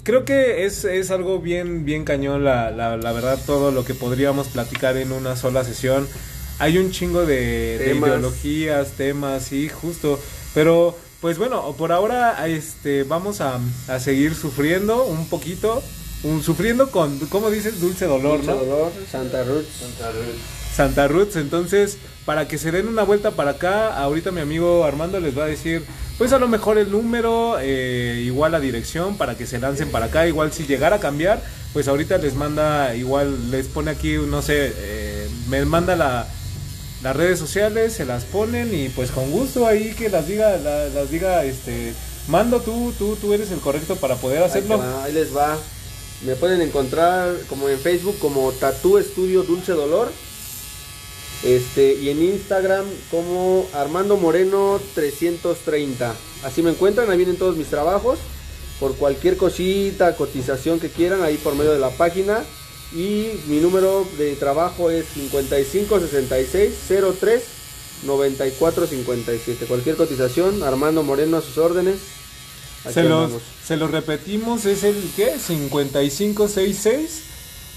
creo 0.02 0.24
que 0.24 0.64
es, 0.64 0.84
es 0.84 1.12
algo 1.12 1.38
bien, 1.38 1.84
bien 1.84 2.04
cañón, 2.04 2.44
la, 2.44 2.72
la, 2.72 2.96
la 2.96 3.12
verdad, 3.12 3.38
todo 3.46 3.70
lo 3.70 3.84
que 3.84 3.94
podríamos 3.94 4.48
platicar 4.48 4.96
en 4.96 5.12
una 5.12 5.36
sola 5.36 5.62
sesión. 5.62 6.08
Hay 6.58 6.76
un 6.78 6.90
chingo 6.90 7.24
de, 7.24 7.78
de 7.78 7.94
ideologías, 7.94 8.90
temas, 8.96 9.44
sí, 9.44 9.68
justo. 9.68 10.18
Pero, 10.54 10.96
pues 11.20 11.38
bueno, 11.38 11.74
por 11.76 11.92
ahora 11.92 12.46
este, 12.48 13.04
vamos 13.04 13.40
a, 13.40 13.60
a 13.88 14.00
seguir 14.00 14.34
sufriendo 14.34 15.04
un 15.04 15.28
poquito. 15.28 15.82
Un, 16.22 16.42
sufriendo 16.42 16.90
con, 16.90 17.18
¿cómo 17.30 17.48
dices? 17.50 17.80
Dulce 17.80 18.04
dolor, 18.06 18.40
Mucho 18.40 18.50
¿no? 18.54 18.56
dolor, 18.58 18.92
Santa 19.10 19.42
Ruth. 19.42 19.64
Santa 20.74 21.08
Ruth. 21.08 21.36
Entonces, 21.36 21.96
para 22.26 22.46
que 22.46 22.58
se 22.58 22.70
den 22.70 22.88
una 22.88 23.04
vuelta 23.04 23.30
para 23.30 23.52
acá, 23.52 23.96
ahorita 23.96 24.30
mi 24.30 24.40
amigo 24.42 24.84
Armando 24.84 25.18
les 25.18 25.36
va 25.36 25.44
a 25.44 25.46
decir, 25.46 25.82
pues 26.18 26.32
a 26.34 26.38
lo 26.38 26.46
mejor 26.46 26.76
el 26.76 26.90
número, 26.90 27.56
eh, 27.60 28.22
igual 28.24 28.52
la 28.52 28.60
dirección, 28.60 29.16
para 29.16 29.36
que 29.36 29.46
se 29.46 29.58
lancen 29.58 29.90
para 29.90 30.06
acá. 30.06 30.26
Igual 30.26 30.52
si 30.52 30.66
llegara 30.66 30.96
a 30.96 31.00
cambiar, 31.00 31.42
pues 31.72 31.88
ahorita 31.88 32.18
les 32.18 32.34
manda, 32.34 32.94
igual 32.94 33.50
les 33.50 33.66
pone 33.66 33.90
aquí, 33.90 34.16
no 34.16 34.42
sé, 34.42 34.74
eh, 34.76 35.28
me 35.48 35.64
manda 35.64 35.96
la, 35.96 36.26
las 37.02 37.16
redes 37.16 37.38
sociales, 37.38 37.92
se 37.94 38.04
las 38.04 38.24
ponen 38.24 38.74
y 38.74 38.88
pues 38.90 39.10
con 39.10 39.30
gusto 39.30 39.66
ahí 39.66 39.94
que 39.94 40.08
las 40.10 40.26
diga, 40.28 40.56
la- 40.58 40.88
las 40.88 41.10
diga, 41.10 41.44
este, 41.44 41.94
mando 42.28 42.60
tú, 42.60 42.92
tú, 42.98 43.16
tú 43.16 43.32
eres 43.32 43.50
el 43.50 43.60
correcto 43.60 43.96
para 43.96 44.16
poder 44.16 44.42
hacerlo. 44.42 44.74
Ahí, 44.74 44.80
te 44.80 44.86
va, 44.86 45.04
ahí 45.04 45.12
les 45.12 45.36
va. 45.36 45.58
Me 46.26 46.36
pueden 46.36 46.60
encontrar 46.60 47.34
como 47.48 47.68
en 47.70 47.78
Facebook 47.78 48.18
como 48.18 48.52
Tatú 48.52 48.98
Estudio 48.98 49.42
Dulce 49.42 49.72
Dolor. 49.72 50.10
Este, 51.42 51.94
y 51.94 52.10
en 52.10 52.22
Instagram 52.22 52.84
como 53.10 53.66
Armando 53.72 54.18
Moreno 54.18 54.78
330. 54.94 56.14
Así 56.44 56.62
me 56.62 56.70
encuentran, 56.70 57.10
ahí 57.10 57.16
vienen 57.16 57.36
todos 57.36 57.56
mis 57.56 57.68
trabajos. 57.68 58.18
por 58.78 58.94
cualquier 58.96 59.36
cosita, 59.36 60.16
cotización 60.16 60.80
que 60.80 60.88
quieran, 60.88 61.22
ahí 61.22 61.36
por 61.36 61.54
medio 61.54 61.72
de 61.72 61.78
la 61.78 61.90
página. 61.90 62.42
Y 62.92 63.30
mi 63.46 63.58
número 63.58 64.04
de 64.18 64.34
trabajo 64.34 64.90
es 64.90 65.06
5566 65.14 66.74
03 67.20 67.42
9457. 68.04 69.66
Cualquier 69.66 69.96
cotización, 69.96 70.62
Armando 70.62 71.02
Moreno 71.02 71.36
a 71.36 71.42
sus 71.42 71.58
órdenes. 71.58 71.96
Aquí 72.84 72.94
Se 72.94 73.02
los, 73.04 73.24
andamos. 73.24 73.42
se 73.64 73.76
los 73.76 73.90
repetimos, 73.90 74.64
es 74.64 74.84
el 74.84 74.96
¿qué? 75.14 75.38
5566 75.38 77.22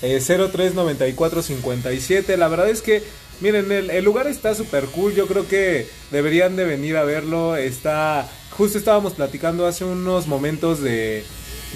eh, 0.02 0.20
039457. 0.22 2.38
La 2.38 2.48
verdad 2.48 2.70
es 2.70 2.82
que, 2.82 3.04
miren, 3.42 3.72
el, 3.72 3.90
el 3.90 4.04
lugar 4.04 4.28
está 4.28 4.56
súper 4.56 4.86
cool. 4.88 5.14
Yo 5.14 5.28
creo 5.28 5.48
que 5.48 5.88
deberían 6.12 6.56
de 6.56 6.66
venir 6.66 6.98
a 6.98 7.04
verlo. 7.04 7.56
Está, 7.56 8.30
justo 8.52 8.78
estábamos 8.78 9.14
platicando 9.14 9.68
hace 9.68 9.86
unos 9.86 10.28
momentos 10.28 10.82
de, 10.82 11.26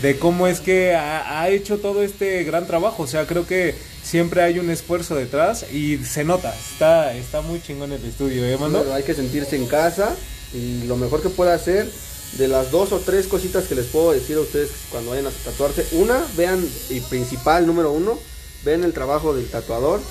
de 0.02 0.18
cómo 0.20 0.48
es 0.48 0.60
que 0.60 0.94
ha, 0.96 1.50
hecho 1.50 1.80
todo 1.80 2.04
este 2.04 2.44
gran 2.44 2.68
trabajo. 2.68 3.04
O 3.04 3.08
sea, 3.08 3.26
creo 3.26 3.48
que 3.48 3.76
siempre 4.04 4.42
hay 4.42 4.60
un 4.60 4.70
esfuerzo 4.70 5.16
detrás 5.16 5.66
y 5.72 5.98
se 5.98 6.24
nota. 6.24 6.54
Está, 6.56 7.14
está 7.16 7.42
muy 7.42 7.62
chingón 7.62 7.92
el 7.92 8.04
estudio, 8.06 8.46
¿eh, 8.46 8.58
mano? 8.58 8.84
Hay 8.94 9.04
que 9.04 9.14
sentirse 9.14 9.56
en 9.56 9.68
casa 9.68 10.16
y 10.54 10.84
lo 10.84 10.98
mejor 10.98 11.22
que 11.22 11.30
pueda 11.30 11.54
hacer 11.54 11.90
de 12.38 12.48
las 12.48 12.72
dos 12.72 12.92
o 12.92 13.00
tres 13.00 13.28
cositas 13.28 13.66
que 13.66 13.76
les 13.76 13.86
puedo 13.86 14.12
decir 14.12 14.38
a 14.38 14.42
ustedes 14.42 14.70
cuando 14.92 15.12
vayan 15.12 15.28
a 15.28 15.32
tatuarse. 15.32 15.86
Una, 15.94 16.22
vean, 16.36 16.64
y 16.90 17.00
principal, 17.02 17.66
número 17.66 17.92
uno, 17.92 18.20
vean 18.64 18.84
el 18.84 18.94
trabajo 18.94 19.34
del 19.34 19.48
tatuador. 19.50 20.02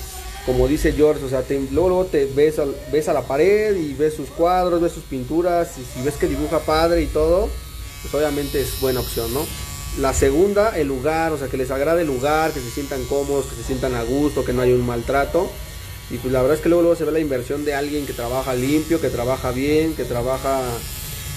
Como 0.45 0.67
dice 0.67 0.93
George, 0.93 1.25
o 1.25 1.29
sea, 1.29 1.41
te, 1.43 1.59
luego, 1.71 1.89
luego 1.89 2.05
te 2.05 2.25
ves, 2.25 2.57
al- 2.57 2.75
ves 2.91 3.09
a 3.09 3.13
la 3.13 3.21
pared 3.23 3.75
y 3.75 3.93
ves 3.93 4.13
sus 4.13 4.29
cuadros, 4.29 4.81
ves 4.81 4.93
sus 4.93 5.03
pinturas, 5.03 5.71
y 5.77 5.83
si 5.93 6.03
ves 6.05 6.15
que 6.15 6.27
dibuja 6.27 6.59
padre 6.59 7.01
y 7.01 7.07
todo, 7.07 7.49
pues 8.01 8.13
obviamente 8.13 8.61
es 8.61 8.79
buena 8.79 9.01
opción, 9.01 9.33
¿no? 9.33 9.45
La 9.99 10.13
segunda, 10.13 10.77
el 10.77 10.87
lugar, 10.87 11.31
o 11.31 11.37
sea, 11.37 11.47
que 11.47 11.57
les 11.57 11.71
agrade 11.71 12.01
el 12.01 12.07
lugar, 12.07 12.51
que 12.51 12.59
se 12.59 12.69
sientan 12.69 13.03
cómodos, 13.05 13.45
que 13.47 13.55
se 13.55 13.63
sientan 13.63 13.95
a 13.95 14.03
gusto, 14.03 14.45
que 14.45 14.53
no 14.53 14.61
haya 14.61 14.75
un 14.75 14.85
maltrato. 14.85 15.49
Y 16.11 16.17
pues 16.17 16.31
la 16.31 16.41
verdad 16.41 16.55
es 16.57 16.61
que 16.61 16.69
luego, 16.69 16.83
luego 16.83 16.95
se 16.95 17.03
ve 17.03 17.11
la 17.11 17.19
inversión 17.19 17.65
de 17.65 17.73
alguien 17.73 18.05
que 18.05 18.13
trabaja 18.13 18.53
limpio, 18.53 19.01
que 19.01 19.09
trabaja 19.09 19.51
bien, 19.51 19.93
que 19.95 20.03
trabaja 20.05 20.61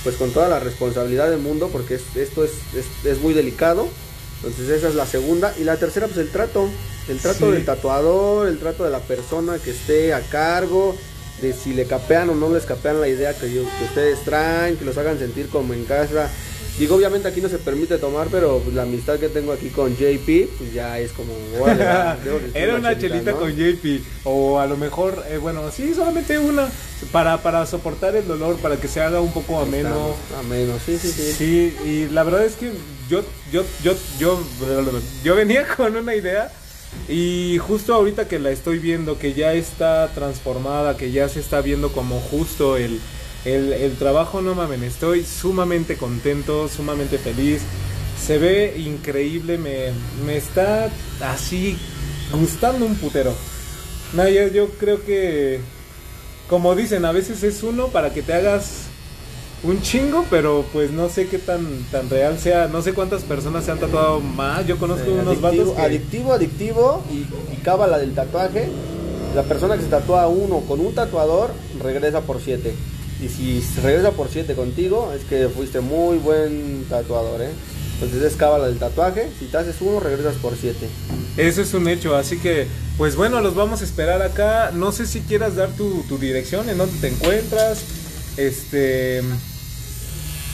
pues 0.05 0.17
con 0.17 0.31
toda 0.31 0.49
la 0.49 0.61
responsabilidad 0.61 1.29
del 1.31 1.41
mundo, 1.41 1.69
porque 1.73 1.95
es- 1.95 2.17
esto 2.17 2.45
es, 2.45 2.53
es, 2.75 3.07
es 3.07 3.19
muy 3.21 3.35
delicado. 3.35 3.89
Entonces 4.43 4.69
esa 4.71 4.89
es 4.89 4.95
la 4.95 5.07
segunda. 5.07 5.55
Y 5.59 5.65
la 5.65 5.77
tercera, 5.77 6.07
pues 6.07 6.19
el 6.19 6.31
trato. 6.31 6.69
El 7.09 7.19
trato 7.19 7.47
Sí. 7.47 7.53
del 7.53 7.65
tatuador, 7.65 8.47
el 8.49 8.59
trato 8.59 8.85
de 8.85 8.91
la 8.91 9.01
persona 9.01 9.59
que 9.59 9.71
esté 9.71 10.13
a 10.15 10.21
cargo, 10.21 10.95
de 11.43 11.53
si 11.55 11.73
le 11.73 11.87
capean 11.87 12.29
o 12.31 12.35
no 12.35 12.53
les 12.53 12.65
capean 12.67 13.01
la 13.01 13.09
idea 13.09 13.35
que, 13.35 13.47
que 13.49 13.61
ustedes 13.85 14.23
traen, 14.25 14.77
que 14.77 14.85
los 14.85 14.97
hagan 14.99 15.19
sentir 15.19 15.49
como 15.49 15.73
en 15.75 15.85
casa. 15.87 16.31
Digo, 16.81 16.97
obviamente 16.97 17.29
aquí 17.29 17.43
no 17.43 17.51
se 17.51 17.59
permite 17.59 17.99
tomar, 17.99 18.29
pero 18.31 18.59
pues, 18.61 18.75
la 18.75 18.85
amistad 18.85 19.19
que 19.19 19.29
tengo 19.29 19.53
aquí 19.53 19.69
con 19.69 19.95
JP, 19.95 20.49
pues 20.57 20.73
ya 20.73 20.99
es 20.99 21.13
como... 21.13 21.31
Era 22.55 22.77
una 22.77 22.99
chelita 22.99 23.33
¿no? 23.33 23.39
con 23.39 23.55
JP. 23.55 24.03
O 24.25 24.59
a 24.59 24.67
lo 24.67 24.79
mejor, 24.79 25.23
eh, 25.29 25.37
bueno, 25.37 25.71
sí, 25.71 25.93
solamente 25.93 26.39
una. 26.39 26.71
Para, 27.13 27.43
para 27.43 27.67
soportar 27.67 28.17
el 28.17 28.27
dolor, 28.27 28.57
para 28.57 28.79
que 28.79 28.89
se 28.89 29.03
haga 29.03 29.21
un 29.21 29.31
poco 29.31 29.61
ameno. 29.61 30.15
Ameno, 30.39 30.79
sí, 30.87 30.97
sí, 30.97 31.13
sí. 31.13 31.33
Sí, 31.33 31.77
y 31.85 32.09
la 32.15 32.23
verdad 32.23 32.47
es 32.47 32.55
que 32.55 32.73
yo, 33.11 33.25
yo, 33.53 33.63
yo, 33.83 33.95
yo, 34.19 34.41
yo 35.23 35.37
venía 35.37 35.67
con 35.77 35.95
una 35.95 36.15
idea. 36.15 36.51
Y 37.11 37.59
justo 37.59 37.93
ahorita 37.93 38.27
que 38.27 38.39
la 38.39 38.53
estoy 38.53 38.79
viendo, 38.79 39.19
que 39.19 39.35
ya 39.35 39.53
está 39.53 40.09
transformada, 40.15 40.97
que 40.97 41.13
ya 41.13 41.29
se 41.29 41.41
está 41.41 41.61
viendo 41.61 41.93
como 41.93 42.21
justo 42.21 42.79
el, 42.79 43.01
el, 43.45 43.73
el 43.73 43.97
trabajo, 43.97 44.41
no 44.41 44.55
mamen, 44.55 44.83
estoy 44.85 45.25
sumamente 45.25 45.97
contento, 45.97 46.69
sumamente 46.69 47.19
feliz. 47.19 47.63
Se 48.21 48.39
ve 48.39 48.77
increíble, 48.79 49.57
me, 49.57 49.93
me 50.27 50.37
está 50.37 50.91
así 51.23 51.79
gustando 52.33 52.85
un 52.85 52.95
putero. 52.97 53.33
No, 54.13 54.29
yo, 54.29 54.49
yo 54.49 54.69
creo 54.79 55.05
que, 55.05 55.61
como 56.49 56.75
dicen, 56.75 57.05
a 57.05 57.13
veces 57.13 57.43
es 57.43 57.63
uno 57.63 57.89
para 57.89 58.13
que 58.13 58.23
te 58.23 58.35
hagas 58.35 58.83
un 59.63 59.81
chingo, 59.83 60.27
pero 60.31 60.65
pues 60.73 60.91
no 60.91 61.09
sé 61.09 61.29
qué 61.29 61.39
tan, 61.39 61.85
tan 61.91 62.11
real 62.11 62.39
sea. 62.39 62.69
No 62.69 62.83
sé 62.83 62.93
cuántas 62.93 63.23
personas 63.23 63.65
se 63.65 63.71
han 63.71 63.79
tatuado 63.79 64.21
más. 64.21 64.67
Yo 64.67 64.79
conozco 64.79 65.11
Eh, 65.11 65.13
unos 65.13 65.39
adictivo, 65.39 65.43
vatos 65.43 65.77
que... 65.77 65.83
adictivo, 65.83 66.33
adictivo 66.33 67.05
y, 67.11 67.55
y 67.55 67.57
cábala 67.63 67.99
del 67.99 68.15
tatuaje. 68.15 68.69
La 69.35 69.45
persona 69.45 69.77
que 69.77 69.83
se 69.83 69.89
tatúa 69.89 70.27
uno 70.29 70.61
con 70.61 70.81
un 70.81 70.95
tatuador 70.95 71.53
regresa 71.83 72.21
por 72.21 72.41
siete. 72.41 72.75
Y 73.23 73.29
si 73.29 73.63
regresa 73.83 74.13
por 74.13 74.29
siete 74.31 74.55
contigo, 74.55 75.13
es 75.15 75.25
que 75.25 75.49
fuiste 75.49 75.81
muy 75.81 76.19
buen 76.19 76.85
tatuador, 76.89 77.43
¿eh? 77.43 77.51
Entonces 77.95 78.23
es 78.33 78.37
cábala 78.37 78.67
del 78.67 78.79
tatuaje. 78.79 79.29
Si 79.39 79.45
te 79.47 79.59
haces 79.59 79.77
uno, 79.81 80.01
regresas 80.01 80.37
por 80.37 80.57
siete. 80.57 80.89
Eso 81.37 81.61
es 81.61 81.75
un 81.75 81.87
hecho, 81.87 82.17
así 82.17 82.39
que, 82.39 82.67
pues 82.97 83.15
bueno, 83.17 83.41
los 83.43 83.55
vamos 83.55 83.83
a 83.83 83.85
esperar 83.85 84.23
acá. 84.23 84.71
No 84.75 84.91
sé 84.91 85.07
si 85.07 85.21
quieras 85.21 85.55
dar 85.57 85.69
tu, 85.73 86.03
tu 86.09 86.17
dirección, 86.17 86.71
en 86.71 86.79
dónde 86.79 86.97
te 86.99 87.09
encuentras, 87.09 87.81
este, 88.39 89.23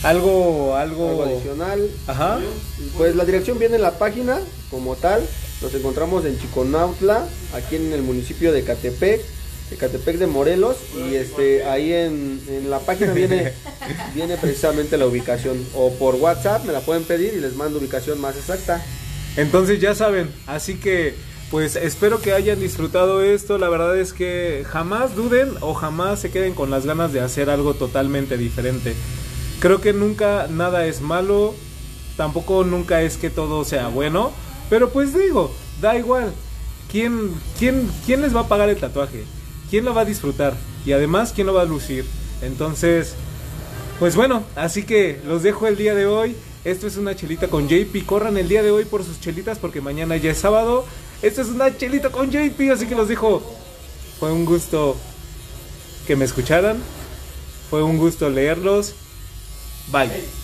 algo, 0.03 0.75
algo, 0.75 1.09
Algo 1.09 1.23
adicional. 1.23 1.89
ajá, 2.05 2.39
Pues 2.97 3.15
la 3.15 3.25
dirección 3.25 3.57
viene 3.59 3.77
en 3.77 3.81
la 3.81 3.97
página 3.97 4.39
como 4.69 4.95
tal. 4.95 5.21
Nos 5.61 5.73
encontramos 5.73 6.25
en 6.25 6.37
Chiconautla, 6.39 7.27
aquí 7.53 7.77
en 7.77 7.91
el 7.93 8.03
municipio 8.03 8.51
de 8.51 8.63
Catepec, 8.63 9.21
de 9.69 9.77
Catepec 9.77 10.17
de 10.17 10.27
Morelos. 10.27 10.77
Y 10.95 11.15
este 11.15 11.65
ahí 11.65 11.93
en, 11.93 12.41
en 12.49 12.69
la 12.69 12.79
página 12.79 13.13
viene, 13.13 13.53
viene 14.15 14.37
precisamente 14.37 14.97
la 14.97 15.05
ubicación. 15.05 15.57
O 15.75 15.91
por 15.93 16.15
WhatsApp 16.15 16.65
me 16.65 16.73
la 16.73 16.81
pueden 16.81 17.03
pedir 17.03 17.33
y 17.33 17.39
les 17.39 17.55
mando 17.55 17.79
ubicación 17.79 18.19
más 18.19 18.35
exacta. 18.35 18.83
Entonces 19.35 19.79
ya 19.79 19.93
saben, 19.93 20.29
así 20.47 20.75
que 20.77 21.13
pues 21.51 21.77
espero 21.77 22.19
que 22.21 22.33
hayan 22.33 22.59
disfrutado 22.59 23.21
esto. 23.21 23.57
La 23.57 23.69
verdad 23.69 23.97
es 23.97 24.13
que 24.13 24.65
jamás 24.67 25.15
duden 25.15 25.51
o 25.61 25.73
jamás 25.73 26.19
se 26.19 26.31
queden 26.31 26.53
con 26.53 26.69
las 26.69 26.85
ganas 26.85 27.13
de 27.13 27.21
hacer 27.21 27.49
algo 27.49 27.73
totalmente 27.73 28.37
diferente. 28.37 28.95
Creo 29.59 29.79
que 29.79 29.93
nunca 29.93 30.47
nada 30.49 30.85
es 30.85 31.01
malo, 31.01 31.55
tampoco 32.15 32.63
nunca 32.63 33.01
es 33.01 33.17
que 33.17 33.29
todo 33.29 33.63
sea 33.63 33.87
bueno, 33.87 34.31
pero 34.69 34.89
pues 34.89 35.13
digo, 35.13 35.51
da 35.81 35.97
igual. 35.97 36.33
¿Quién, 36.91 37.33
quién, 37.57 37.89
quién 38.05 38.21
les 38.21 38.35
va 38.35 38.41
a 38.41 38.47
pagar 38.47 38.69
el 38.69 38.77
tatuaje? 38.77 39.23
¿Quién 39.69 39.85
lo 39.85 39.93
va 39.93 40.01
a 40.01 40.05
disfrutar? 40.05 40.55
Y 40.85 40.91
además, 40.93 41.33
¿quién 41.35 41.47
lo 41.47 41.53
va 41.53 41.63
a 41.63 41.65
lucir? 41.65 42.05
Entonces, 42.41 43.15
pues 43.99 44.15
bueno, 44.15 44.43
así 44.55 44.83
que 44.83 45.19
los 45.25 45.43
dejo 45.43 45.67
el 45.67 45.75
día 45.75 45.95
de 45.95 46.05
hoy. 46.05 46.35
Esto 46.63 46.87
es 46.87 46.97
una 46.97 47.15
chelita 47.15 47.47
con 47.47 47.67
JP. 47.67 48.05
Corran 48.05 48.37
el 48.37 48.47
día 48.47 48.61
de 48.63 48.71
hoy 48.71 48.85
por 48.85 49.03
sus 49.03 49.19
chelitas 49.19 49.57
porque 49.57 49.81
mañana 49.81 50.17
ya 50.17 50.31
es 50.31 50.37
sábado. 50.37 50.85
Esto 51.21 51.41
es 51.41 51.47
una 51.47 51.75
chelita 51.75 52.09
con 52.09 52.29
JP, 52.29 52.71
así 52.71 52.87
que 52.87 52.95
los 52.95 53.07
dejo. 53.07 53.41
Fue 54.19 54.31
un 54.31 54.45
gusto 54.45 54.95
que 56.05 56.15
me 56.15 56.25
escucharan. 56.25 56.77
Fue 57.69 57.83
un 57.83 57.97
gusto 57.97 58.29
leerlos. 58.29 58.93
Bye. 59.91 60.36